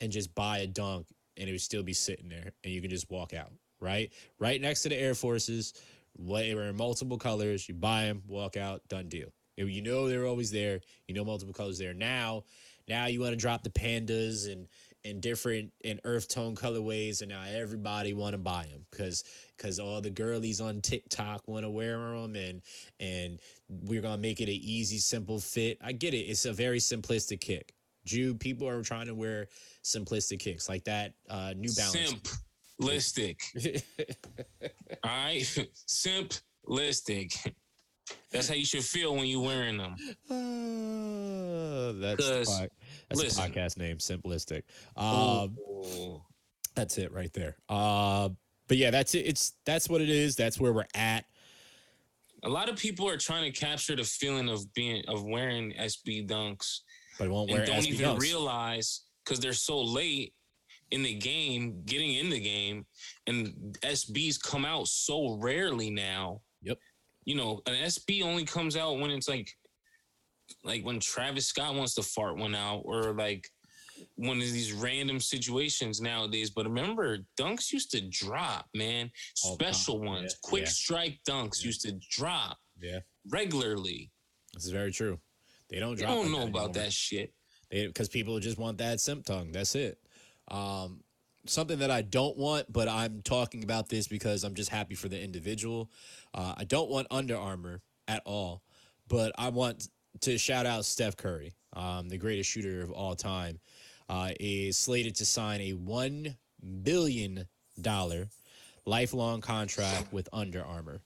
[0.02, 2.90] and just buy a dunk and it would still be sitting there and you can
[2.90, 3.52] just walk out
[3.84, 4.14] right?
[4.40, 5.74] Right next to the air forces
[6.18, 9.30] they were in multiple colors you buy them walk out done deal.
[9.58, 11.94] You know they're always there you know multiple colors there.
[11.94, 12.44] Now
[12.88, 14.68] now you want to drop the pandas and
[15.06, 19.24] and different and earth tone colorways and now everybody want to buy them because
[19.58, 22.62] because all the girlies on tiktok want to wear them and
[23.00, 26.80] and we're gonna make it an easy simple fit i get it it's a very
[26.80, 27.74] simplistic kick
[28.06, 29.48] Jew people are trying to wear
[29.84, 32.40] simplistic kicks like that uh new balance
[32.82, 33.38] Simplistic.
[35.04, 35.42] All right,
[35.88, 37.54] simplistic.
[38.32, 39.96] That's how you should feel when you're wearing them.
[40.30, 42.60] Uh, that's
[43.20, 44.64] the 'Cause, pod- that's a podcast name simplistic
[44.98, 46.22] um Ooh.
[46.76, 47.56] That's it right there.
[47.70, 48.30] Uh,
[48.68, 49.28] but yeah, that's it.
[49.28, 50.36] It's that's what it is.
[50.36, 51.26] That's where we're at.
[52.44, 56.28] a lot of people are trying to capture the feeling of being of wearing SB
[56.28, 56.80] dunks
[57.20, 58.20] But won't wear don't SB even dunks.
[58.22, 60.34] realize because they're so late
[60.92, 62.86] in the game, getting in the game,
[63.28, 66.42] and SBs come out so rarely now.
[66.64, 66.78] Yep.
[67.26, 69.50] You know, an SB only comes out when it's like,
[70.64, 73.48] like when Travis Scott wants to fart one out, or like
[74.16, 76.50] one of these random situations nowadays.
[76.50, 79.12] But remember, dunks used to drop, man.
[79.44, 79.74] All the time.
[79.74, 80.70] Special ones, Yeah, quick yeah.
[80.70, 81.68] strike dunks Yeah.
[81.68, 84.12] used to drop Yeah, regularly.
[84.54, 85.20] this is very true.
[85.70, 86.10] They don't drop.
[86.12, 86.84] don't like know that about anymore.
[86.84, 87.34] that shit.
[87.70, 89.52] because people just want that simp tongue.
[89.52, 89.98] That's it.
[90.50, 91.04] Um,
[91.48, 95.10] something that I don't want, but I'm talking about this because I'm just happy for
[95.10, 95.90] the individual.
[96.36, 98.62] Uh, I don't want Under Armour at all,
[99.08, 99.90] but I want
[100.22, 103.60] to shout out Steph Curry, um, the greatest shooter of all time.
[104.10, 106.36] uh, is slated to sign a $1
[106.84, 107.48] billion
[108.86, 111.02] lifelong contract with Under Armour.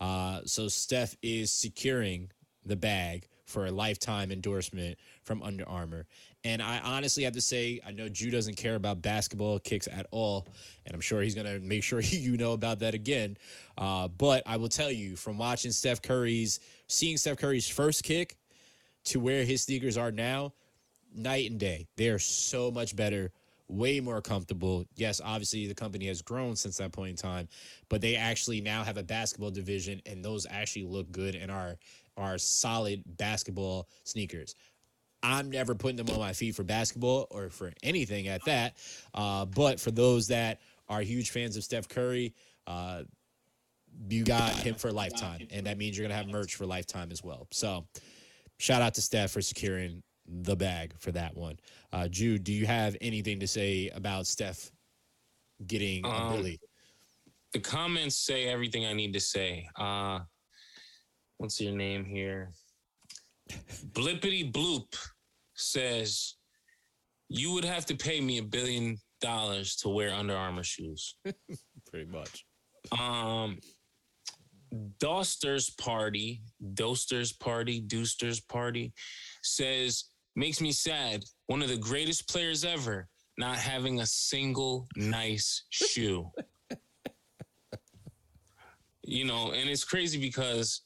[0.00, 2.30] Uh, so Steph is securing
[2.64, 6.06] the bag for a lifetime endorsement from Under Armour.
[6.44, 10.06] And I honestly have to say, I know Jew doesn't care about basketball kicks at
[10.10, 10.46] all,
[10.86, 13.36] and I'm sure he's gonna make sure you know about that again.
[13.76, 18.36] Uh, but I will tell you, from watching Steph Curry's, seeing Steph Curry's first kick
[19.04, 20.52] to where his sneakers are now,
[21.14, 21.86] night and day.
[21.96, 23.32] They are so much better,
[23.68, 24.84] way more comfortable.
[24.96, 27.48] Yes, obviously the company has grown since that point in time,
[27.88, 31.76] but they actually now have a basketball division, and those actually look good and are
[32.16, 34.54] are solid basketball sneakers.
[35.22, 38.76] I'm never putting them on my feet for basketball or for anything at that.
[39.14, 42.34] Uh, but for those that are huge fans of Steph Curry,
[42.66, 43.02] uh,
[44.08, 47.10] you got him for a lifetime, and that means you're gonna have merch for lifetime
[47.12, 47.46] as well.
[47.50, 47.86] So,
[48.60, 51.58] shout out to Steph for securing the bag for that one.
[51.92, 54.70] Uh, Jude, do you have anything to say about Steph
[55.66, 56.60] getting Um, a Billy?
[57.52, 59.66] The comments say everything I need to say.
[59.76, 60.20] Uh,
[61.38, 62.52] what's your name here?
[63.92, 64.94] Blippity Bloop
[65.54, 66.36] says
[67.28, 71.16] you would have to pay me a billion dollars to wear Under Armour shoes.
[71.90, 72.44] Pretty much.
[72.98, 73.58] Um,
[74.98, 76.42] Dosters Party,
[76.74, 78.92] Dosters Party, Doosters Party
[79.42, 80.04] says
[80.36, 81.24] makes me sad.
[81.46, 86.30] One of the greatest players ever not having a single nice shoe.
[89.02, 90.82] you know, and it's crazy because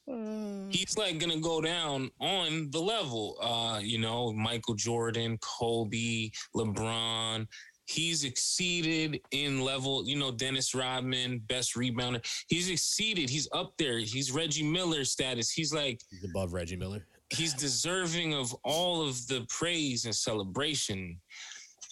[0.71, 3.37] he's like gonna go down on the level.
[3.41, 7.47] Uh, you know, Michael Jordan, Kobe, LeBron.
[7.87, 12.25] He's exceeded in level, you know, Dennis Rodman, best rebounder.
[12.49, 13.29] He's exceeded.
[13.29, 13.99] He's up there.
[13.99, 15.51] He's Reggie Miller status.
[15.51, 17.07] He's like, He's above Reggie Miller.
[17.31, 21.21] he's deserving of all of the praise and celebration.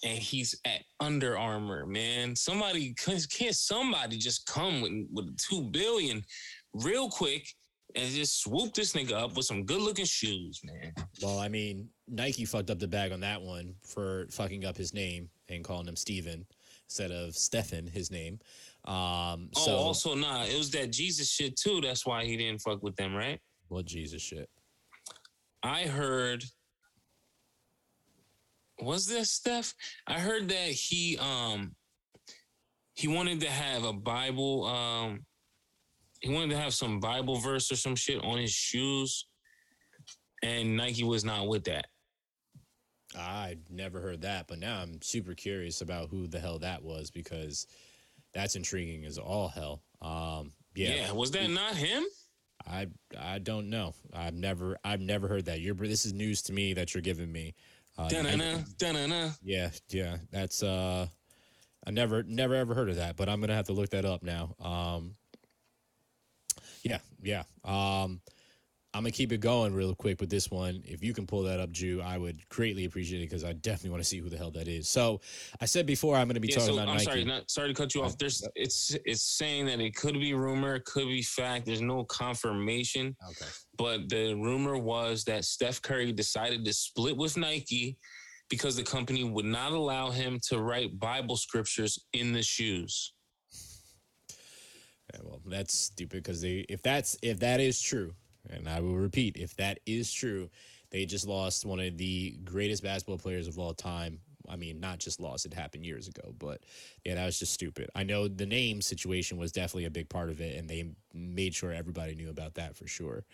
[0.05, 2.35] And he's at Under Armour, man.
[2.35, 6.24] Somebody can't somebody just come with, with two billion
[6.74, 7.46] real quick
[7.94, 10.92] and just swoop this nigga up with some good looking shoes, man.
[11.22, 14.92] Well, I mean, Nike fucked up the bag on that one for fucking up his
[14.94, 16.46] name and calling him Steven
[16.86, 18.38] instead of Stefan, his name.
[18.84, 21.80] Um, Oh, so, also nah, it was that Jesus shit too.
[21.80, 23.40] That's why he didn't fuck with them, right?
[23.68, 24.48] What Jesus shit.
[25.62, 26.44] I heard
[28.80, 29.74] was this Steph?
[30.06, 31.74] I heard that he um
[32.94, 35.24] he wanted to have a Bible um
[36.20, 39.26] he wanted to have some Bible verse or some shit on his shoes
[40.42, 41.86] and Nike was not with that.
[43.16, 47.11] I never heard that, but now I'm super curious about who the hell that was
[47.11, 47.66] because
[48.33, 49.83] that's intriguing as all hell.
[50.01, 52.05] Um, yeah, Yeah, was that not him?
[52.66, 52.87] I
[53.18, 53.94] I don't know.
[54.14, 55.61] I've never I've never heard that.
[55.61, 57.55] You're this is news to me that you're giving me.
[57.98, 59.31] Uh, Da-na-na, da-na-na.
[59.42, 61.07] yeah, yeah, that's uh,
[61.87, 64.22] I never never ever heard of that, but I'm gonna have to look that up
[64.22, 64.55] now.
[64.61, 65.16] Um,
[66.83, 67.42] yeah, yeah.
[67.64, 68.20] Um,
[68.94, 70.83] I'm gonna keep it going real quick with this one.
[70.85, 73.88] If you can pull that up, Jew, I would greatly appreciate it because I definitely
[73.90, 74.87] want to see who the hell that is.
[74.87, 75.22] So
[75.62, 77.05] I said before I'm gonna be Yeah, talking so about I'm Nike.
[77.07, 78.18] sorry, not sorry to cut you off.
[78.18, 81.64] There's it's it's saying that it could be rumor, it could be fact.
[81.64, 83.16] There's no confirmation.
[83.31, 83.50] Okay.
[83.78, 87.96] but the rumor was that Steph Curry decided to split with Nike
[88.50, 93.14] because the company would not allow him to write Bible scriptures in the shoes.
[95.14, 98.12] Yeah, well, that's stupid because they if that's if that is true,
[98.50, 100.50] and I will repeat, if that is true,
[100.90, 104.20] they just lost one of the greatest basketball players of all time.
[104.48, 106.35] I mean, not just lost; it happened years ago.
[106.38, 106.62] But
[107.05, 107.90] yeah, that was just stupid.
[107.94, 111.55] I know the name situation was definitely a big part of it, and they made
[111.55, 113.24] sure everybody knew about that for sure.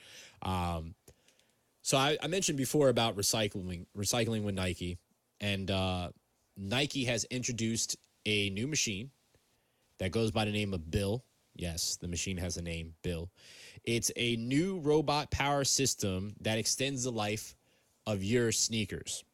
[0.43, 0.95] Um,
[1.83, 4.99] so I, I mentioned before about recycling, recycling with Nike,
[5.41, 6.11] and uh,
[6.57, 9.11] Nike has introduced a new machine
[9.99, 11.25] that goes by the name of Bill.
[11.59, 13.31] Yes, the machine has a name, Bill.
[13.85, 17.57] It's a new robot power system that extends the life
[18.07, 19.25] of your sneakers.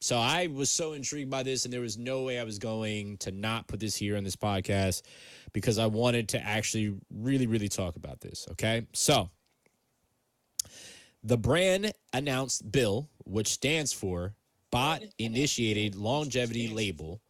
[0.00, 3.18] So I was so intrigued by this, and there was no way I was going
[3.18, 5.02] to not put this here on this podcast
[5.52, 8.46] because I wanted to actually really, really talk about this.
[8.52, 8.86] Okay.
[8.92, 9.28] So
[11.22, 14.34] the brand announced Bill, which stands for
[14.70, 17.20] Bot Initiated Longevity Label,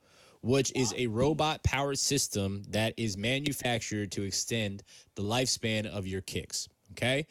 [0.43, 4.83] which is a robot powered system that is manufactured to extend
[5.15, 6.69] the lifespan of your kicks.
[6.93, 7.27] Okay.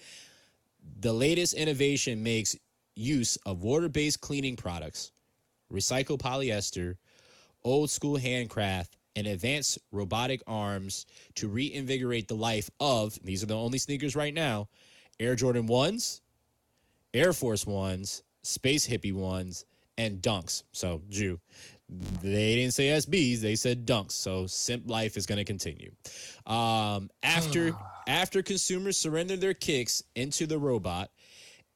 [1.00, 2.56] The latest innovation makes
[2.96, 5.12] use of water based cleaning products,
[5.72, 6.96] recycled polyester,
[7.64, 13.58] old school handcraft, and advanced robotic arms to reinvigorate the life of these are the
[13.58, 14.68] only sneakers right now
[15.20, 16.22] Air Jordan 1s,
[17.14, 19.66] Air Force Ones, Space Hippie Ones,
[19.98, 20.62] and dunks.
[20.72, 21.40] So, Jew,
[21.90, 24.12] they didn't say SBs, they said dunks.
[24.12, 25.92] So, simp life is going to continue.
[26.46, 27.74] Um, after
[28.08, 31.12] after consumers surrender their kicks into the robot,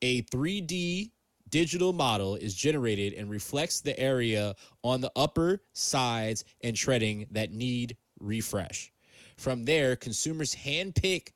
[0.01, 1.11] a 3D
[1.49, 7.51] digital model is generated and reflects the area on the upper sides and treading that
[7.51, 8.91] need refresh.
[9.37, 11.29] From there, consumers handpick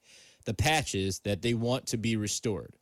[0.46, 2.76] the patches that they want to be restored.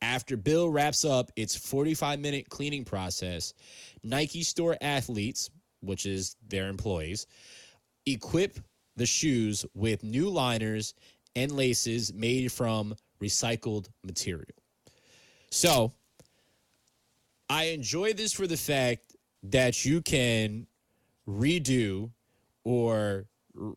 [0.00, 3.54] After Bill wraps up its 45 minute cleaning process,
[4.02, 7.26] Nike store athletes, which is their employees,
[8.06, 8.58] equip
[8.96, 10.94] the shoes with new liners
[11.36, 14.46] and laces made from recycled material.
[15.50, 15.92] So,
[17.48, 20.66] I enjoy this for the fact that you can
[21.26, 22.10] redo
[22.64, 23.26] or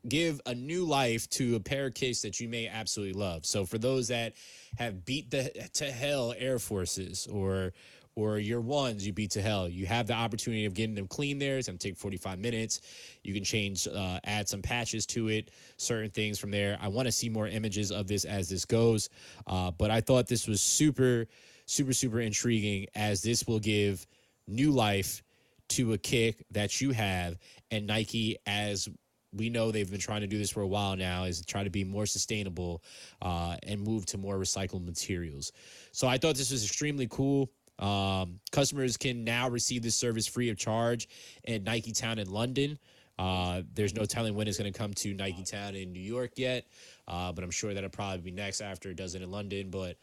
[0.08, 3.46] give a new life to a pair of kicks that you may absolutely love.
[3.46, 4.34] So for those that
[4.78, 7.74] have beat the to hell Air Forces or
[8.16, 11.40] or your ones you beat to hell, you have the opportunity of getting them clean
[11.40, 11.58] there.
[11.58, 12.82] It's gonna take 45 minutes.
[13.24, 16.78] You can change, uh, add some patches to it, certain things from there.
[16.82, 19.10] I want to see more images of this as this goes.
[19.48, 21.26] Uh, but I thought this was super,
[21.66, 24.06] super, super intriguing as this will give
[24.46, 25.24] new life
[25.70, 27.38] to a kick that you have
[27.72, 28.90] and Nike as
[29.34, 31.70] we know they've been trying to do this for a while now is try to
[31.70, 32.84] be more sustainable
[33.22, 35.52] uh, and move to more recycled materials
[35.92, 40.50] so i thought this was extremely cool um, customers can now receive this service free
[40.50, 41.08] of charge
[41.48, 42.78] at nike town in london
[43.20, 46.32] uh, there's no telling when it's going to come to nike town in new york
[46.36, 46.66] yet
[47.08, 49.98] uh, but i'm sure that'll probably be next after it does it in london but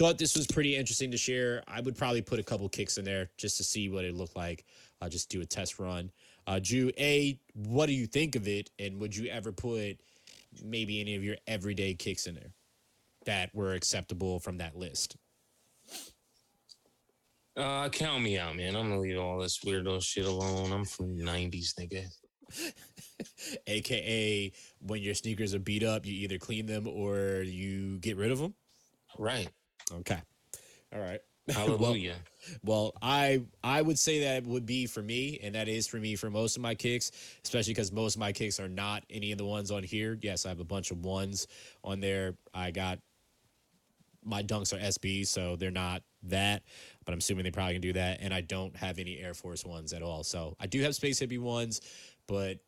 [0.00, 1.62] thought this was pretty interesting to share.
[1.68, 4.34] I would probably put a couple kicks in there just to see what it looked
[4.34, 4.64] like.
[5.02, 6.10] I'll just do a test run.
[6.46, 8.70] Uh, Drew, A, what do you think of it?
[8.78, 10.00] And would you ever put
[10.64, 12.52] maybe any of your everyday kicks in there
[13.26, 15.16] that were acceptable from that list?
[17.56, 18.76] Uh, count me out, man.
[18.76, 20.72] I'm gonna leave all this weirdo shit alone.
[20.72, 22.06] I'm from the '90s, nigga.
[23.66, 28.30] AKA when your sneakers are beat up, you either clean them or you get rid
[28.30, 28.54] of them.
[29.18, 29.48] Right.
[29.92, 30.18] Okay.
[30.92, 31.20] All right.
[31.56, 32.16] Hallelujah.
[32.64, 36.16] Well, I I would say that would be for me, and that is for me
[36.16, 37.12] for most of my kicks,
[37.44, 40.18] especially because most of my kicks are not any of the ones on here.
[40.20, 41.46] Yes, I have a bunch of ones
[41.84, 42.34] on there.
[42.54, 42.98] I got
[44.24, 46.62] my dunks are SB, so they're not that,
[47.04, 48.18] but I'm assuming they probably can do that.
[48.20, 50.24] And I don't have any Air Force ones at all.
[50.24, 51.80] So I do have Space Hippie ones,
[52.26, 52.58] but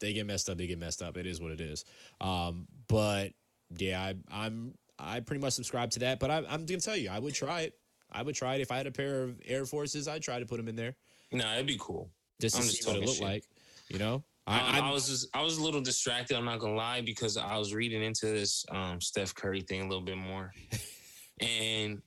[0.00, 0.58] they get messed up.
[0.58, 1.16] They get messed up.
[1.16, 1.84] It is what it is.
[2.20, 3.32] Um, but
[3.76, 6.20] yeah, I, I'm I pretty much subscribe to that.
[6.20, 7.74] But I, I'm gonna tell you, I would try it.
[8.10, 10.08] I would try it if I had a pair of Air Forces.
[10.08, 10.96] I'd try to put them in there
[11.32, 12.10] Nah, it'd be cool.
[12.40, 13.24] just to I'm see just what it looked shit.
[13.26, 13.44] like.
[13.88, 16.36] You know, I, I, I was just I was a little distracted.
[16.36, 19.88] I'm not gonna lie because I was reading into this um, Steph Curry thing a
[19.88, 20.52] little bit more,
[21.40, 22.00] and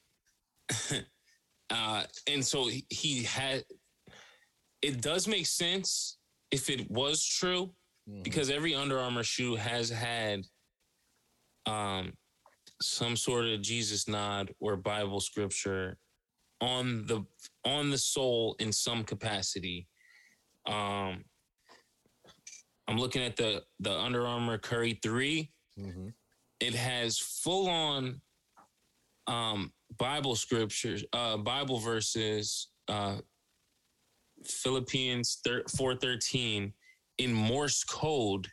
[1.70, 3.64] uh, and so he, he had.
[4.82, 6.18] It does make sense
[6.52, 7.74] if it was true
[8.10, 8.24] Mhm.
[8.24, 10.42] because every Under Armour shoe has had
[11.68, 12.14] um
[12.82, 15.98] some sort of Jesus nod or Bible scripture
[16.60, 17.24] on the
[17.66, 19.88] on the soul in some capacity.
[20.66, 21.24] Um
[22.88, 25.52] I'm looking at the the Under Armour Curry 3.
[25.80, 26.14] Mhm.
[26.60, 28.22] It has full on
[29.28, 33.22] um Bible scriptures, uh Bible verses, uh
[34.44, 35.40] Philippians
[35.78, 36.74] 413
[37.20, 38.48] in Morse code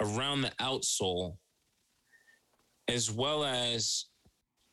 [0.00, 1.38] around the outsole,
[2.88, 4.06] as well as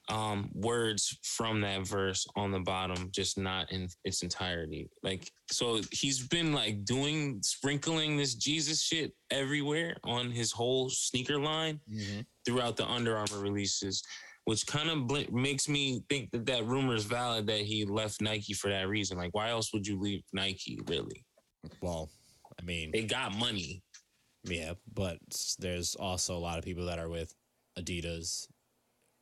[0.08, 4.88] um, words from that verse on the bottom, just not in its entirety.
[5.02, 11.40] Like, so he's been like doing, sprinkling this Jesus shit everywhere on his whole sneaker
[11.40, 12.24] line Mhm.
[12.46, 14.04] throughout the Under Armour releases,
[14.44, 18.22] which kind of bl- makes me think that that rumor is valid that he left
[18.22, 19.18] Nike for that reason.
[19.18, 21.26] Like, why else would you leave Nike, really?
[21.82, 22.12] well,
[22.60, 23.82] I mean, They got money.
[24.44, 25.18] Yeah, but
[25.58, 27.34] there's also a lot of people that are with
[27.78, 28.48] Adidas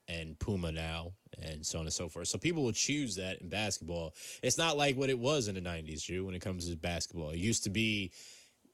[0.07, 2.27] and Puma now and so on and so forth.
[2.27, 4.13] So people will choose that in basketball.
[4.41, 7.29] It's not like what it was in the 90s, Drew, when it comes to basketball.
[7.29, 8.11] It used to be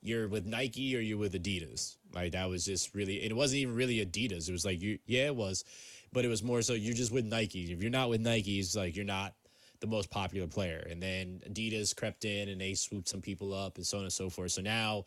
[0.02, 1.98] you're with Nike or you're with Adidas.
[2.14, 4.50] Like that was just really it wasn't even really Adidas.
[4.50, 5.64] It was like you yeah, it was,
[6.12, 7.72] but it was more so you're just with Nike.
[7.72, 9.34] If you're not with Nike, it's like you're not
[9.82, 10.86] the most popular player.
[10.90, 14.14] And then Adidas crept in and they swooped some people up and so on and
[14.14, 14.52] so forth.
[14.52, 15.06] So now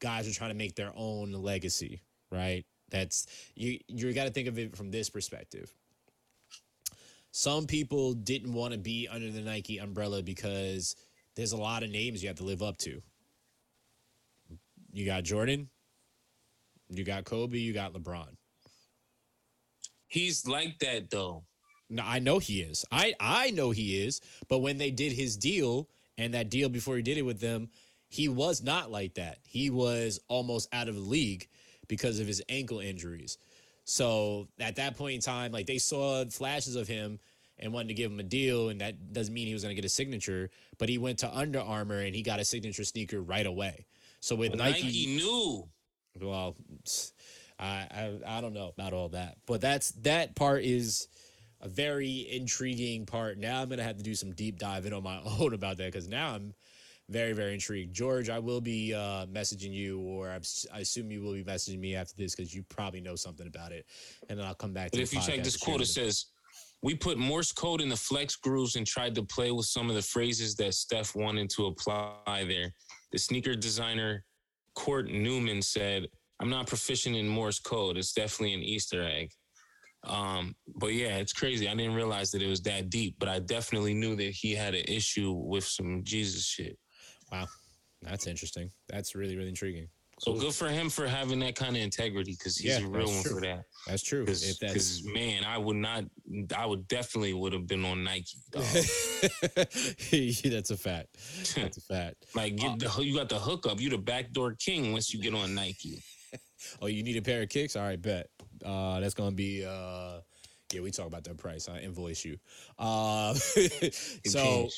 [0.00, 2.64] guys are trying to make their own legacy, right?
[2.92, 3.26] That's
[3.56, 5.74] you you got to think of it from this perspective.
[7.32, 10.94] Some people didn't want to be under the Nike umbrella because
[11.34, 13.02] there's a lot of names you have to live up to.
[14.92, 15.70] You got Jordan,
[16.90, 18.36] you got Kobe, you got LeBron.
[20.06, 21.44] He's like that though.
[21.88, 22.84] No, I know he is.
[22.92, 24.20] I I know he is.
[24.50, 25.88] But when they did his deal
[26.18, 27.70] and that deal before he did it with them,
[28.08, 29.38] he was not like that.
[29.44, 31.48] He was almost out of the league
[31.92, 33.36] because of his ankle injuries.
[33.84, 37.18] So at that point in time, like they saw flashes of him
[37.58, 39.80] and wanted to give him a deal, and that doesn't mean he was going to
[39.80, 40.48] get a signature.
[40.78, 43.84] But he went to Under Armour and he got a signature sneaker right away.
[44.20, 45.68] So with Nike, Nike knew.
[46.18, 46.56] well,
[47.58, 51.08] I, I I don't know about all that, but that's that part is
[51.60, 53.36] a very intriguing part.
[53.36, 56.08] Now I'm gonna have to do some deep diving on my own about that because
[56.08, 56.54] now I'm
[57.12, 57.94] very very intrigued.
[57.94, 60.42] George, I will be uh, messaging you, or I'm,
[60.72, 63.72] I assume you will be messaging me after this because you probably know something about
[63.72, 63.86] it,
[64.28, 64.90] and then I'll come back.
[64.90, 66.26] to But if you check this quote, it says,
[66.82, 69.94] "We put Morse code in the flex grooves and tried to play with some of
[69.94, 72.72] the phrases that Steph wanted to apply there."
[73.12, 74.24] The sneaker designer
[74.76, 76.08] Kort Neumann said,
[76.40, 77.96] "I'm not proficient in Morse code.
[77.98, 79.30] It's definitely an Easter egg."
[80.04, 81.68] Um, but yeah, it's crazy.
[81.68, 84.74] I didn't realize that it was that deep, but I definitely knew that he had
[84.74, 86.76] an issue with some Jesus shit.
[87.32, 87.46] Wow,
[88.02, 88.70] that's interesting.
[88.88, 89.88] That's really really intriguing.
[90.18, 93.06] So good for him for having that kind of integrity because he's Yeah, a real
[93.08, 93.34] one true.
[93.34, 93.64] for that.
[93.88, 94.24] That's true.
[94.24, 96.04] Because man, I would not.
[96.56, 98.36] I would definitely would have been on Nike.
[98.52, 101.08] that's a fact.
[101.56, 102.26] That's a fact.
[102.36, 103.80] like get the you got the hookup.
[103.80, 106.02] You the backdoor king once you get on Nike.
[106.80, 107.74] Oh, you need a pair of kicks?
[107.74, 108.28] All right, bet.
[108.64, 110.20] Uh, that's gonna be uh,
[110.72, 110.80] yeah.
[110.80, 111.68] We talk about that price.
[111.68, 112.36] I invoice you.
[112.78, 114.68] Uh, so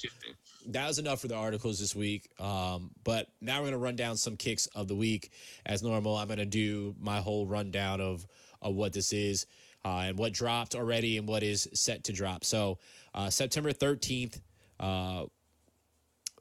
[0.67, 2.29] that was enough for the articles this week.
[2.41, 5.33] Um, but now we're gonna run down some kicks of the week
[5.67, 6.17] as normal.
[6.17, 8.27] I'm gonna do my whole rundown of
[8.63, 9.47] of what this is
[9.85, 12.45] uh, and what dropped already and what is set to drop.
[12.45, 12.79] So
[13.15, 14.41] uh, September 13th.
[14.81, 15.27] Uh,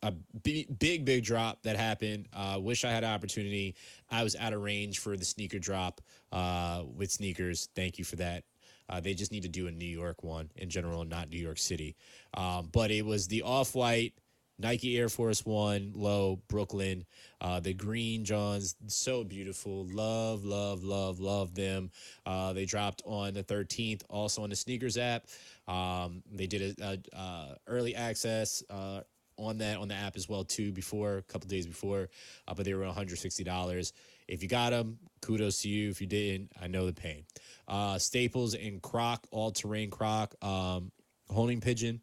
[0.01, 2.27] a big, big, big drop that happened.
[2.33, 3.75] Uh, wish I had an opportunity.
[4.11, 6.01] I was out of range for the sneaker drop
[6.33, 7.69] uh, with sneakers.
[7.73, 8.43] Thank you for that.
[8.89, 11.57] Uh, they just need to do a New York one in general, not New York
[11.57, 11.95] City.
[12.35, 14.13] Um, but it was the off white
[14.59, 17.05] Nike Air Force One low Brooklyn,
[17.41, 19.85] uh, the green Johns, so beautiful.
[19.87, 21.91] Love, love, love, love them.
[22.25, 25.25] Uh, they dropped on the 13th, also on the sneakers app.
[25.67, 29.01] Um, they did a, a, uh early access uh,
[29.37, 32.09] on that on the app as well too before a couple days before,
[32.47, 33.93] uh, but they were 160 dollars.
[34.27, 35.89] If you got them, kudos to you.
[35.89, 37.25] If you didn't, I know the pain.
[37.67, 40.91] Uh, Staples and Croc, all terrain Croc, um,
[41.29, 42.01] honing pigeon.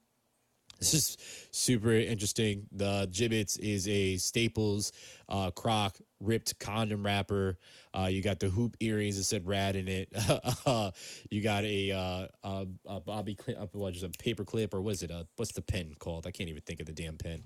[0.80, 1.16] This is
[1.50, 2.66] super interesting.
[2.72, 4.92] The Jibbitz is a Staples
[5.28, 7.58] uh, Croc ripped condom wrapper.
[7.92, 10.08] Uh, you got the hoop earrings that said "rad" in it.
[11.30, 14.80] you got a, uh, a, a Bobby clip, uh, is it, a paper clip or
[14.80, 16.26] was it a what's the pen called?
[16.26, 17.44] I can't even think of the damn pen.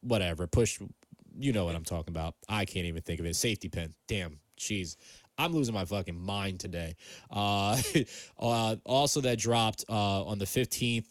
[0.00, 0.80] Whatever, push.
[1.36, 2.36] You know what I'm talking about.
[2.48, 3.34] I can't even think of it.
[3.34, 3.94] Safety pin.
[4.06, 4.96] Damn, jeez.
[5.36, 6.94] I'm losing my fucking mind today.
[7.28, 7.76] Uh,
[8.38, 11.06] uh, also, that dropped uh, on the 15th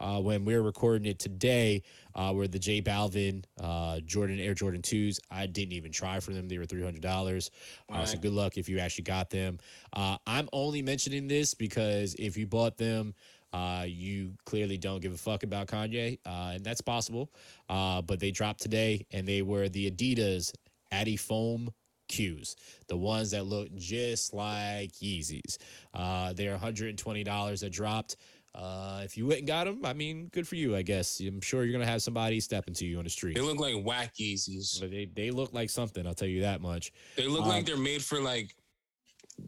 [0.00, 1.82] uh, when we are recording it today,
[2.14, 5.18] uh, were the J Balvin uh, Jordan Air Jordan 2s.
[5.30, 6.48] I didn't even try for them.
[6.48, 7.50] They were $300.
[7.90, 9.58] Uh, so good luck if you actually got them.
[9.92, 13.14] Uh, I'm only mentioning this because if you bought them,
[13.52, 17.30] uh, you clearly don't give a fuck about Kanye, uh, and that's possible.
[17.68, 20.52] Uh, but they dropped today, and they were the Adidas
[20.92, 21.68] adiFOM
[22.08, 22.54] Qs,
[22.88, 25.58] the ones that look just like Yeezys.
[25.94, 28.16] Uh, they're $120 that dropped.
[28.56, 31.20] Uh, if you went and got them, I mean, good for you, I guess.
[31.20, 33.34] I'm sure you're gonna have somebody stepping to you on the street.
[33.34, 34.80] They look like whack Yeezys.
[34.80, 36.06] But they they look like something.
[36.06, 36.92] I'll tell you that much.
[37.16, 38.54] They look Um, like they're made for like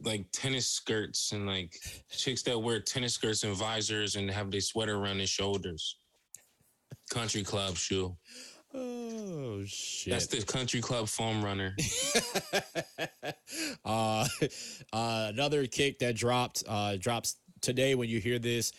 [0.02, 1.74] like tennis skirts and like
[2.10, 5.96] chicks that wear tennis skirts and visors and have their sweater around their shoulders.
[7.10, 8.14] Country club shoe.
[8.74, 10.12] Oh shit!
[10.12, 11.74] That's the country club foam runner.
[13.86, 14.28] uh,
[14.92, 18.72] uh, another kick that dropped uh, drops today when you hear this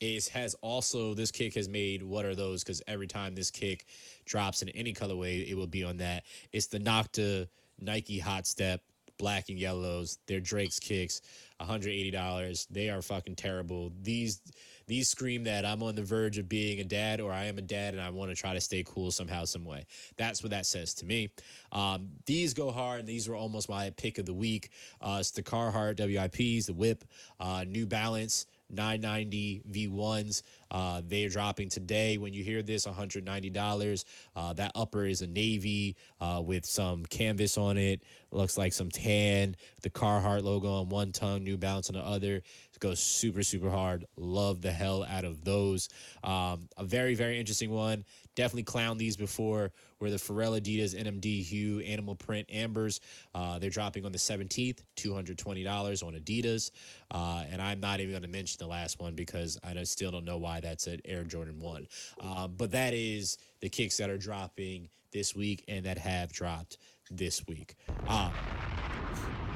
[0.00, 2.62] is has also this kick has made what are those?
[2.62, 3.86] Because every time this kick
[4.24, 6.24] drops in any colorway it will be on that.
[6.52, 7.48] It's the Nocta
[7.80, 8.80] Nike Hot Step
[9.18, 10.18] black and yellows.
[10.26, 11.20] They're Drake's kicks
[11.60, 13.92] $180 they are fucking terrible.
[14.02, 14.40] These
[14.86, 17.62] these scream that I'm on the verge of being a dad or I am a
[17.62, 19.86] dad and I want to try to stay cool somehow, some way.
[20.16, 21.30] That's what that says to me.
[21.72, 23.00] Um, these go hard.
[23.00, 24.70] And these were almost my pick of the week.
[25.00, 27.04] Uh, it's the Carhartt WIPs, the Whip,
[27.40, 28.46] uh, New Balance.
[28.74, 30.42] 990 V1s.
[30.70, 32.18] Uh, they are dropping today.
[32.18, 34.04] When you hear this, $190.
[34.34, 38.02] Uh, that upper is a navy uh, with some canvas on it.
[38.30, 39.56] Looks like some tan.
[39.82, 42.36] The Carhartt logo on one tongue, New Balance on the other.
[42.36, 44.06] It goes super, super hard.
[44.16, 45.88] Love the hell out of those.
[46.24, 48.04] Um, a very, very interesting one.
[48.34, 49.72] Definitely clown these before.
[50.00, 53.00] Were the Pharrell Adidas NMD Hu Animal Print Ambers.
[53.34, 56.70] Uh, they're dropping on the 17th, $220 on Adidas.
[57.10, 60.24] Uh, and I'm not even going to mention the last one because I still don't
[60.24, 61.86] know why that's an Air Jordan 1.
[62.20, 66.78] Uh, but that is the kicks that are dropping this week and that have dropped
[67.10, 67.76] this week.
[68.08, 68.30] Uh,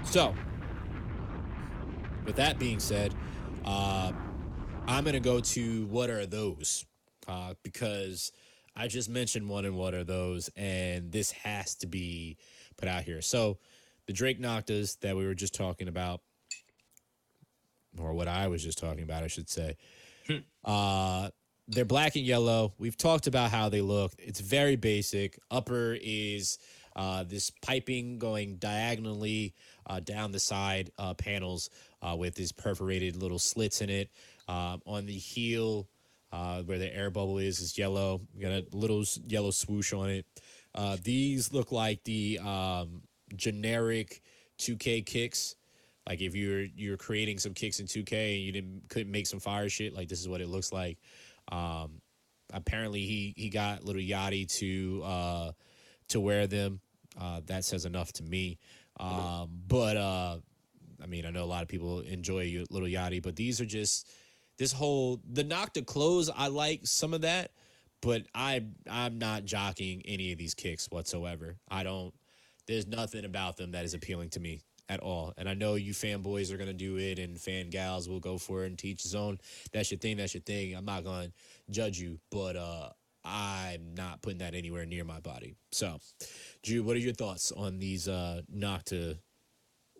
[0.05, 0.35] so,
[2.25, 3.15] with that being said,
[3.65, 4.13] uh,
[4.87, 6.87] I'm going to go to what are those?
[7.27, 8.33] Uh, because
[8.79, 12.37] I just mentioned one and what are those, and this has to be
[12.77, 13.21] put out here.
[13.21, 13.59] So,
[14.07, 16.21] the Drake Noctas that we were just talking about,
[17.99, 19.77] or what I was just talking about, I should say.
[20.65, 21.31] uh,
[21.67, 22.73] they're black and yellow.
[22.79, 24.13] We've talked about how they look.
[24.19, 25.39] It's very basic.
[25.51, 26.59] Upper is
[26.97, 29.55] uh, this piping going diagonally
[29.87, 31.69] uh, down the side uh, panels
[32.01, 34.11] uh, with these perforated little slits in it.
[34.47, 35.89] Um, on the heel,
[36.33, 38.21] uh, where the air bubble is, is yellow.
[38.41, 40.27] Got a little yellow swoosh on it.
[40.75, 43.03] Uh, these look like the um,
[43.35, 44.23] generic
[44.59, 45.57] 2K kicks.
[46.07, 49.41] Like if you're you're creating some kicks in 2K and you didn't couldn't make some
[49.41, 50.99] fire shit, like this is what it looks like.
[51.53, 52.01] Um,
[52.53, 55.53] apparently he he got Lil Yachty to uh,
[56.09, 56.81] to wear them.
[57.21, 58.59] Uh, that says enough to me.
[59.01, 60.39] Um, but uh,
[61.03, 64.11] I mean, I know a lot of people enjoy Lil Yachty, but these are just
[64.59, 67.53] this whole the Nocta close, I like some of that,
[68.03, 71.57] but I I'm not jockeying any of these kicks whatsoever.
[71.69, 72.13] I don't.
[72.67, 75.33] There's nothing about them that is appealing to me at all.
[75.37, 78.65] And I know you fanboys are gonna do it, and fan gals will go for
[78.65, 79.39] it and teach his own.
[79.73, 80.17] That's your thing.
[80.17, 80.75] That's your thing.
[80.75, 81.31] I'm not gonna
[81.71, 82.91] judge you, but uh,
[83.25, 85.55] I'm not putting that anywhere near my body.
[85.73, 85.99] So,
[86.63, 89.19] Jude, what are your thoughts on these uh, Nocta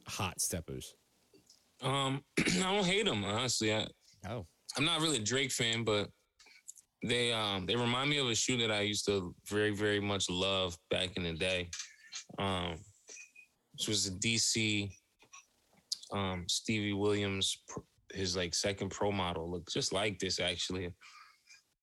[0.07, 0.95] hot steppers?
[1.83, 3.75] Um, I don't hate them honestly.
[3.75, 3.87] I,
[4.27, 4.47] Oh,
[4.77, 6.09] I'm not really a Drake fan, but
[7.05, 10.29] they um they remind me of a shoe that I used to very very much
[10.29, 11.71] love back in the day.
[12.39, 12.77] Um,
[13.73, 14.91] which was a DC
[16.13, 17.57] um Stevie Williams
[18.15, 20.93] his like second pro model looked just like this actually.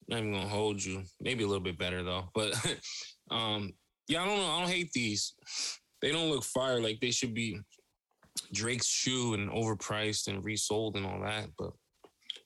[0.07, 1.03] Not even gonna hold you.
[1.21, 2.29] Maybe a little bit better though.
[2.35, 2.55] But
[3.31, 3.73] um
[4.07, 4.51] yeah, I don't know.
[4.51, 5.33] I don't hate these.
[6.01, 7.59] They don't look fire like they should be
[8.53, 11.71] Drake's shoe and overpriced and resold and all that, but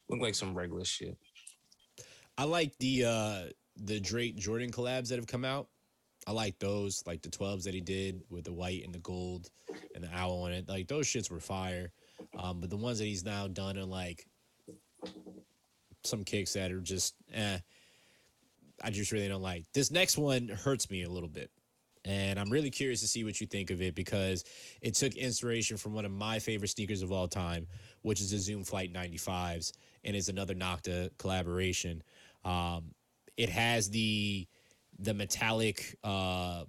[0.09, 1.17] look like some regular shit.
[2.37, 3.41] I like the uh
[3.77, 5.67] the Drake Jordan collabs that have come out.
[6.27, 9.49] I like those, like the 12s that he did with the white and the gold
[9.95, 10.67] and the owl on it.
[10.67, 11.91] Like those shits were fire.
[12.37, 14.27] Um, but the ones that he's now done are like
[16.03, 17.59] some kicks that are just eh.
[18.81, 19.65] I just really don't like.
[19.73, 21.51] This next one hurts me a little bit.
[22.05, 24.45] And I'm really curious to see what you think of it because
[24.81, 27.67] it took inspiration from one of my favorite sneakers of all time,
[28.03, 29.73] which is the Zoom Flight 95s,
[30.03, 32.03] and it's another Nocta collaboration.
[32.43, 32.93] Um,
[33.37, 34.47] it has the
[34.97, 36.65] the metallic uh,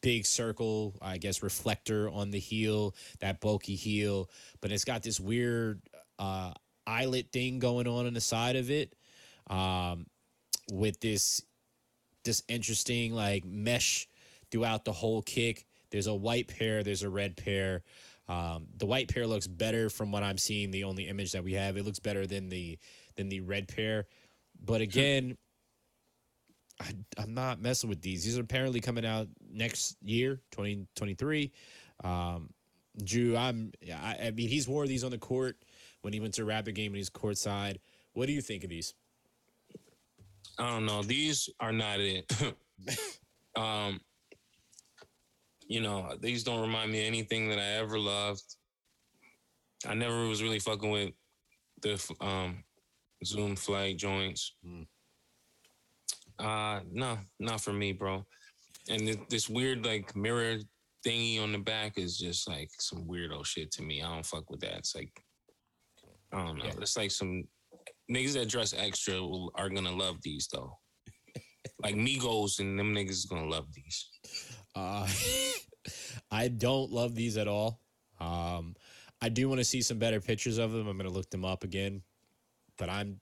[0.00, 4.30] big circle, I guess, reflector on the heel, that bulky heel,
[4.60, 5.80] but it's got this weird
[6.18, 6.52] uh,
[6.86, 8.94] eyelet thing going on on the side of it,
[9.48, 10.06] um,
[10.70, 11.42] with this
[12.24, 14.06] this interesting like mesh
[14.50, 15.66] throughout the whole kick.
[15.90, 17.82] There's a white pair, there's a red pair.
[18.30, 20.70] Um, the white pair looks better from what I'm seeing.
[20.70, 22.78] The only image that we have, it looks better than the
[23.16, 24.06] than the red pair.
[24.64, 25.36] But again,
[26.80, 28.22] I, I'm not messing with these.
[28.22, 31.50] These are apparently coming out next year, 2023.
[32.04, 32.50] Um,
[33.02, 33.72] Drew, I'm.
[33.92, 35.56] I, I mean, he's wore these on the court
[36.02, 37.78] when he went to a Rapid game and he's courtside.
[38.12, 38.94] What do you think of these?
[40.56, 41.02] I don't know.
[41.02, 42.32] These are not it.
[43.56, 44.00] um,
[45.70, 48.42] you know, these don't remind me of anything that I ever loved.
[49.86, 51.12] I never was really fucking with
[51.80, 52.64] the um,
[53.24, 54.56] Zoom flight joints.
[54.66, 54.86] Mm.
[56.40, 58.26] Uh, no, not for me, bro.
[58.88, 60.56] And th- this weird like mirror
[61.06, 64.02] thingy on the back is just like some weirdo shit to me.
[64.02, 64.78] I don't fuck with that.
[64.78, 65.12] It's like
[66.32, 66.64] I don't know.
[66.64, 66.72] Yeah.
[66.80, 67.44] It's like some
[68.10, 70.76] niggas that dress extra will, are gonna love these though.
[71.82, 74.08] like Migos and them niggas is gonna love these.
[74.74, 75.06] Uh,
[76.30, 77.80] I don't love these at all.
[78.20, 78.76] Um,
[79.20, 80.86] I do want to see some better pictures of them.
[80.86, 82.02] I'm going to look them up again,
[82.78, 83.20] but I'm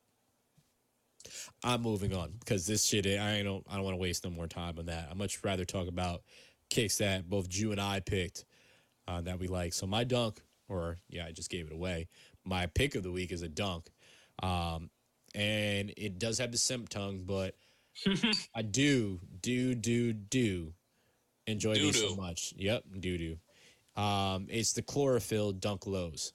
[1.64, 4.46] I'm moving on because this shit I don't I don't want to waste no more
[4.46, 5.08] time on that.
[5.10, 6.22] I much rather talk about
[6.70, 8.44] kicks that both Jew and I picked
[9.06, 9.72] uh, that we like.
[9.72, 12.08] So my dunk, or yeah, I just gave it away.
[12.44, 13.90] My pick of the week is a dunk.
[14.42, 14.90] Um,
[15.34, 17.54] and it does have the simp tongue, but
[18.54, 20.72] I do, do, do, do
[21.48, 22.54] enjoy these so much.
[22.56, 24.00] Yep, doo doo.
[24.00, 26.32] Um, it's the chlorophyll dunk lows.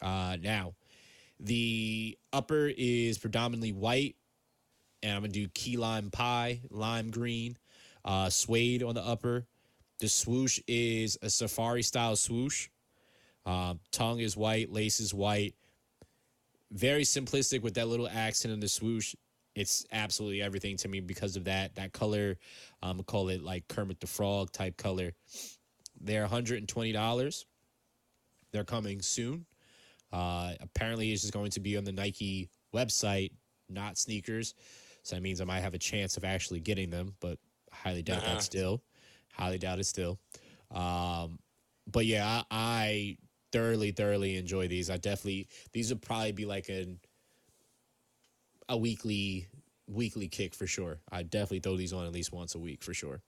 [0.00, 0.74] Uh, now,
[1.40, 4.16] the upper is predominantly white,
[5.02, 7.56] and I'm gonna do key lime pie, lime green,
[8.04, 9.46] uh, suede on the upper.
[9.98, 12.68] The swoosh is a safari style swoosh.
[13.46, 15.54] Um, tongue is white, lace is white.
[16.70, 19.14] Very simplistic with that little accent in the swoosh.
[19.56, 21.74] It's absolutely everything to me because of that.
[21.76, 22.36] That color,
[22.82, 25.12] um, call it like Kermit the Frog type color.
[25.98, 27.44] They're $120.
[28.52, 29.46] They're coming soon.
[30.12, 33.32] Uh, apparently, it's just going to be on the Nike website,
[33.68, 34.54] not sneakers.
[35.02, 37.38] So that means I might have a chance of actually getting them, but
[37.72, 38.34] highly doubt Uh-uh.
[38.34, 38.82] that still.
[39.32, 40.18] Highly doubt it still.
[40.70, 41.38] Um,
[41.90, 43.16] but yeah, I, I
[43.52, 44.90] thoroughly, thoroughly enjoy these.
[44.90, 46.98] I definitely these would probably be like an
[48.68, 49.46] a weekly
[49.88, 50.98] weekly kick for sure.
[51.12, 53.20] I definitely throw these on at least once a week for sure.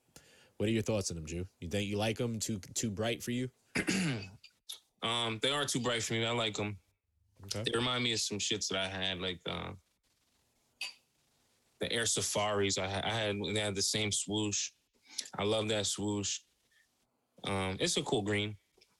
[0.57, 1.47] What are your thoughts on them, Jew?
[1.61, 3.49] You think you like them too too bright for you?
[5.03, 6.25] Um, they are too bright for me.
[6.25, 6.77] I like them.
[7.45, 7.63] Okay.
[7.65, 9.71] They remind me of some shits that I had, like uh,
[11.81, 12.79] the Air Safaris.
[12.79, 14.71] I had, I had they had the same swoosh.
[15.39, 16.41] I love that swoosh.
[17.45, 18.57] Um, it's a cool green.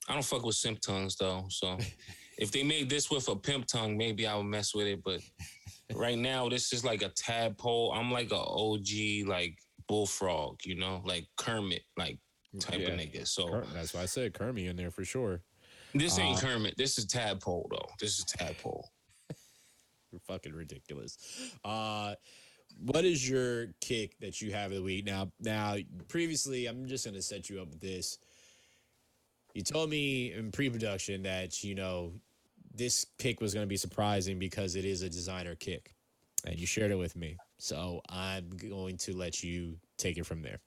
[0.07, 1.45] I don't fuck with simp tongues though.
[1.49, 1.77] So
[2.37, 5.03] if they made this with a pimp tongue, maybe I would mess with it.
[5.03, 5.21] But
[5.93, 7.91] right now, this is like a tadpole.
[7.93, 12.19] I'm like a OG like bullfrog, you know, like Kermit, like
[12.59, 12.89] type Yeah.
[12.89, 13.27] of nigga.
[13.27, 15.41] So That's why I said Kermit in there for sure.
[15.93, 16.75] this ain't Uh, Kermit.
[16.77, 17.89] This is tadpole though.
[17.99, 18.87] This is tadpole.
[20.11, 21.17] You're fucking ridiculous.
[21.63, 22.15] Uh
[22.77, 25.05] what is your kick that you have of the week?
[25.05, 25.75] Now now
[26.07, 28.19] previously I'm just gonna set you up with this.
[29.55, 32.13] You told me in pre-production that, you know,
[32.73, 35.93] this kick was gonna be surprising because it is a designer kick.
[36.45, 37.35] And you shared it with me.
[37.57, 40.59] So I'm going to let you take it from there.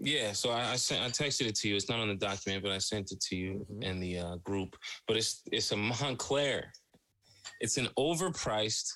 [0.00, 1.76] Yeah, so I, I sent I texted it to you.
[1.76, 3.84] It's not on the document, but I sent it to you Mhm.
[3.84, 4.76] in the uh, group.
[5.06, 6.64] But it's it's a Moncler.
[7.60, 8.90] It's an overpriced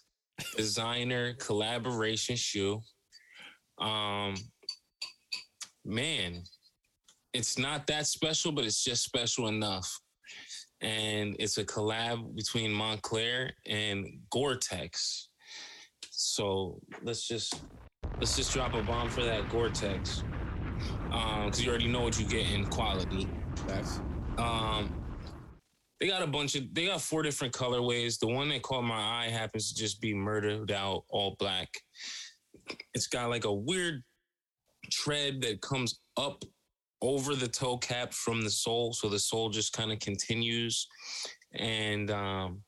[0.56, 2.80] designer collaboration shoe.
[3.78, 4.34] Um,
[5.84, 6.42] man,
[7.32, 10.00] it's not that special, but it's just special enough.
[10.86, 15.30] And it's a collab between Moncler and Gore-Tex.
[16.10, 17.60] So let's just
[18.20, 20.22] let's just drop a bomb for that Gore-Tex
[21.08, 23.28] because you already know what you get in quality.
[23.66, 24.00] Facts.
[24.38, 24.94] Um,
[25.98, 28.20] they got a bunch of they got four different colorways.
[28.20, 31.68] The one that caught my eye happens to just be murdered out all black.
[32.94, 34.04] It's got like a weird
[34.92, 36.44] tread that comes up
[37.02, 40.86] over the toe cap from the sole, so the sole just kind of continues,
[41.54, 42.62] and um,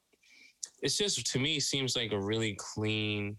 [0.82, 3.36] it's just to me seems like a really clean,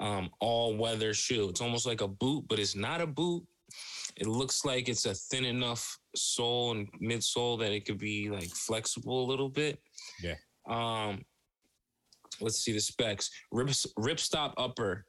[0.00, 1.48] um, all weather shoe.
[1.48, 3.44] It's almost like a boot, but it's not a boot.
[4.16, 8.50] It looks like it's a thin enough sole and midsole that it could be like
[8.50, 9.80] flexible a little bit.
[10.22, 10.34] Yeah.
[10.68, 11.24] Um,
[12.40, 13.30] let's see the specs.
[13.50, 15.06] Rip, ripstop upper,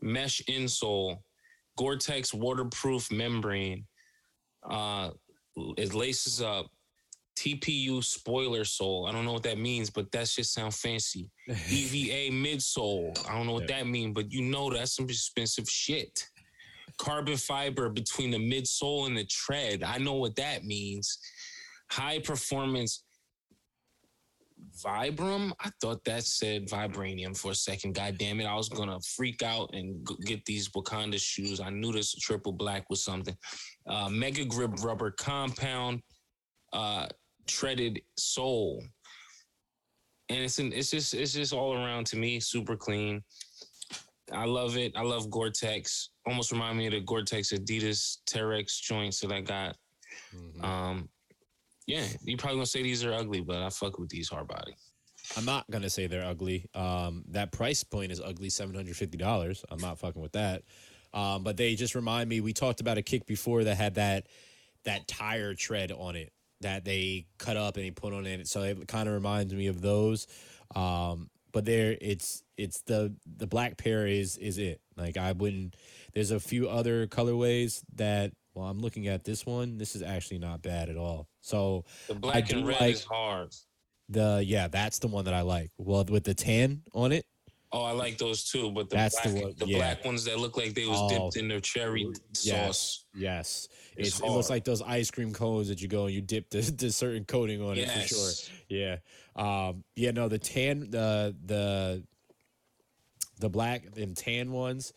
[0.00, 1.18] mesh insole,
[1.76, 3.84] Gore-Tex waterproof membrane.
[4.68, 5.10] Uh,
[5.76, 6.66] it laces up.
[7.38, 9.06] TPU spoiler sole.
[9.06, 11.28] I don't know what that means, but that shit sound fancy.
[11.48, 13.12] EVA midsole.
[13.28, 13.78] I don't know what Yeah.
[13.78, 16.26] that means, but you know that's some expensive shit.
[16.98, 19.82] Carbon fiber between the midsole and the tread.
[19.82, 21.18] I know what that means.
[21.90, 23.04] High performance
[24.84, 25.52] Vibram.
[25.60, 27.94] I thought that said vibranium for a second.
[27.94, 28.46] God damn it.
[28.46, 31.60] I was gonna freak out and get these Wakanda shoes.
[31.60, 33.36] I knew this triple black was something.
[33.86, 36.02] Uh, mega grip rubber compound,
[36.72, 37.06] uh,
[37.46, 38.82] treaded sole.
[40.28, 43.22] And it's an, it's just it's just all around to me super clean.
[44.32, 44.92] I love it.
[44.96, 46.10] I love Gore-Tex.
[46.26, 49.76] Almost remind me of the Gore-Tex Adidas Terrex joints that I got.
[50.34, 50.64] Mhm.
[50.64, 51.08] Um,
[51.86, 54.76] yeah, you probably gonna say these are ugly, but I fuck with these hard body.
[55.36, 56.66] I'm not gonna say they're ugly.
[56.74, 59.64] Um, that price point is ugly, seven hundred fifty dollars.
[59.70, 60.62] I'm not fucking with that.
[61.14, 62.40] Um, but they just remind me.
[62.40, 64.26] We talked about a kick before that had that
[64.84, 68.48] that tire tread on it that they cut up and they put on it.
[68.48, 70.26] So it kind of reminds me of those.
[70.74, 74.80] Um, but there, it's it's the the black pair is is it.
[74.96, 75.76] Like I wouldn't.
[76.14, 78.32] There's a few other colorways that.
[78.54, 79.76] Well, I'm looking at this one.
[79.76, 81.28] This is actually not bad at all.
[81.46, 83.54] So The black and red like- is hard.
[84.08, 85.70] the yeah, that's the one that I like.
[85.78, 87.24] Well, with the tan on it.
[87.72, 89.78] Oh, I like those too, but the That's the black, one- the yeah.
[89.78, 91.08] black ones that look like they was Oh.
[91.08, 93.04] dipped in their cherry sauce.
[93.14, 96.50] Yes, It's it looks like those ice cream cones that you go and you dip
[96.50, 98.30] the, the certain coating on it for sure.
[98.68, 98.96] Yeah,
[99.36, 100.10] um, yeah.
[100.10, 102.02] No, the tan, the the
[103.38, 104.92] the black and tan ones,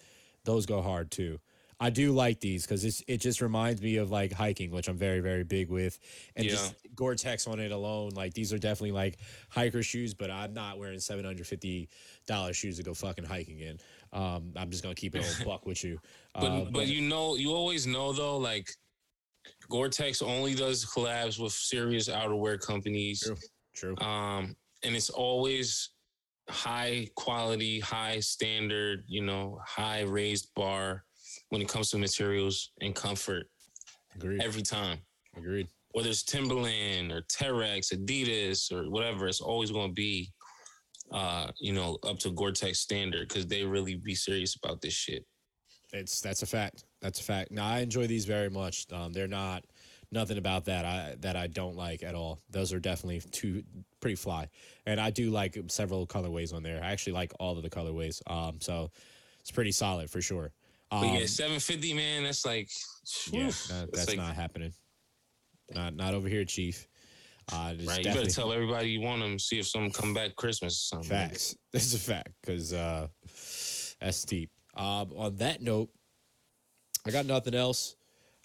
[0.46, 1.40] those go hard too.
[1.82, 5.22] I do like these because it just reminds me of like hiking, which I'm very
[5.22, 5.98] very big with,
[6.36, 6.52] and Yeah.
[6.52, 8.12] just Gore-Tex on it alone.
[8.16, 9.20] Like these are definitely like
[9.50, 11.88] hiker shoes, but I'm not wearing seven hundred fifty
[12.28, 13.80] dollars shoes to go fucking hiking in.
[14.12, 16.00] Um, I'm just gonna keep it a buck with you.
[16.34, 18.70] But Uh, but you know, you always know though, like
[19.70, 23.22] Gore-Tex only does collabs with serious outerwear companies.
[23.22, 23.38] True.
[23.74, 23.98] true.
[24.06, 25.92] Um, and it's always
[26.50, 31.06] high quality, high standard, you know, high raised bar
[31.50, 33.48] when it comes to materials and comfort
[34.16, 34.42] Agreed.
[34.42, 35.00] every time.
[35.36, 35.68] Agreed.
[35.92, 40.32] Whether it's Timberland or Terrex, Adidas, or whatever, it's always going to be,
[41.12, 45.26] uh, you know, up to Gore-Tex standard because they really be serious about this shit.
[45.92, 46.86] It's that's a fact.
[47.02, 47.52] That's a fact.
[47.52, 48.86] Now I enjoy these very much.
[48.94, 49.66] Um, they're not
[50.12, 52.40] nothing about that I that I don't like at all.
[52.52, 53.64] Those are definitely two
[54.00, 54.50] pretty fly,
[54.86, 56.80] and I do like several colorways on there.
[56.84, 58.22] I actually like all of the colorways.
[58.28, 58.92] Um, so
[59.40, 60.52] it's pretty solid for sure.
[60.92, 62.70] Um, But yeah, 750, man, that's like,
[63.32, 64.74] yeah, oof, that's that's like, not happening.
[65.72, 66.88] Not not over here, Chief.
[67.52, 67.98] Uh, it's right.
[67.98, 70.98] You definitely better tell everybody you want them, see if some come back Christmas or
[70.98, 71.10] something.
[71.10, 71.56] facts.
[71.74, 73.08] This is a fact because uh,
[74.02, 74.50] that's steep.
[74.76, 75.90] Um, on that note,
[77.06, 77.96] I got nothing else.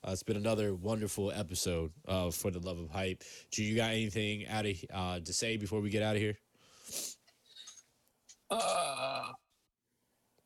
[0.07, 3.23] Uh, it's been another wonderful episode uh, for the love of hype.
[3.51, 6.37] Do you got anything out of uh, to say before we get out of here?
[8.51, 9.33] Uh,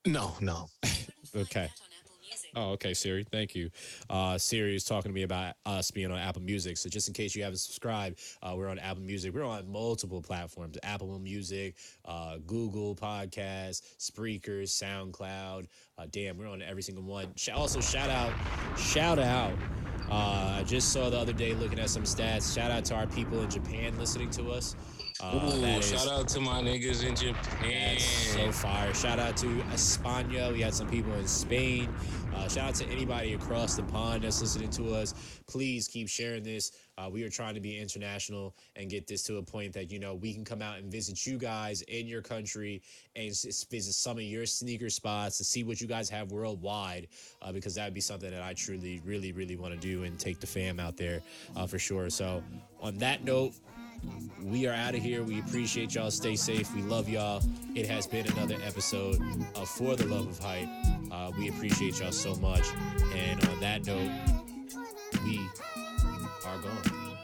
[0.07, 0.67] no, no.
[1.37, 1.69] Okay.
[2.57, 3.25] Oh, okay, Siri.
[3.31, 3.71] Thank you.
[4.09, 6.77] Uh, Siri is talking to me about us being on Apple Music.
[6.77, 9.35] So, just in case you haven't subscribed, uh, we're on Apple Music.
[9.35, 11.75] We're on multiple platforms Apple Music,
[12.05, 15.67] uh, Google Podcasts, Spreakers, SoundCloud.
[15.99, 17.29] Uh, damn, we're on every single one.
[17.37, 18.33] Sh- also, shout out,
[18.79, 19.53] shout out.
[20.11, 22.55] Uh, I just saw the other day looking at some stats.
[22.55, 24.75] Shout out to our people in Japan listening to us.
[25.21, 27.97] Uh, Ooh, that is- shout out to my niggas in Japan.
[27.97, 28.95] that's so fire.
[28.95, 30.51] Shout out to España.
[30.53, 31.89] We had some people in Spain.
[32.35, 35.14] Uh, shout out to anybody across the pond that's listening to us.
[35.47, 36.72] Please keep sharing this.
[36.97, 39.99] Uh, we are trying to be international and get this to a point that, you
[39.99, 42.83] know, we can come out and visit you guys in your country
[43.16, 43.29] and
[43.70, 47.09] visit some of your sneaker spots to see what you guys have worldwide
[47.43, 50.18] uh, because that would be something that I truly, really, really want to do and
[50.18, 51.22] take the fam out there
[51.57, 52.11] uh, for sure.
[52.11, 52.43] So,
[52.81, 53.55] on that note,
[54.43, 55.23] we are out of here.
[55.23, 56.11] We appreciate y'all.
[56.11, 56.75] Stay safe.
[56.75, 57.43] We love y'all.
[57.75, 59.21] It has been another episode
[59.55, 60.69] of For the Love of Hype.
[61.11, 62.67] Uh, we appreciate y'all so much.
[63.15, 64.11] And on that note,
[65.25, 65.41] we
[66.47, 67.19] are gone.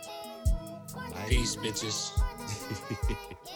[1.10, 1.24] Bye.
[1.28, 2.10] Peace, bitches.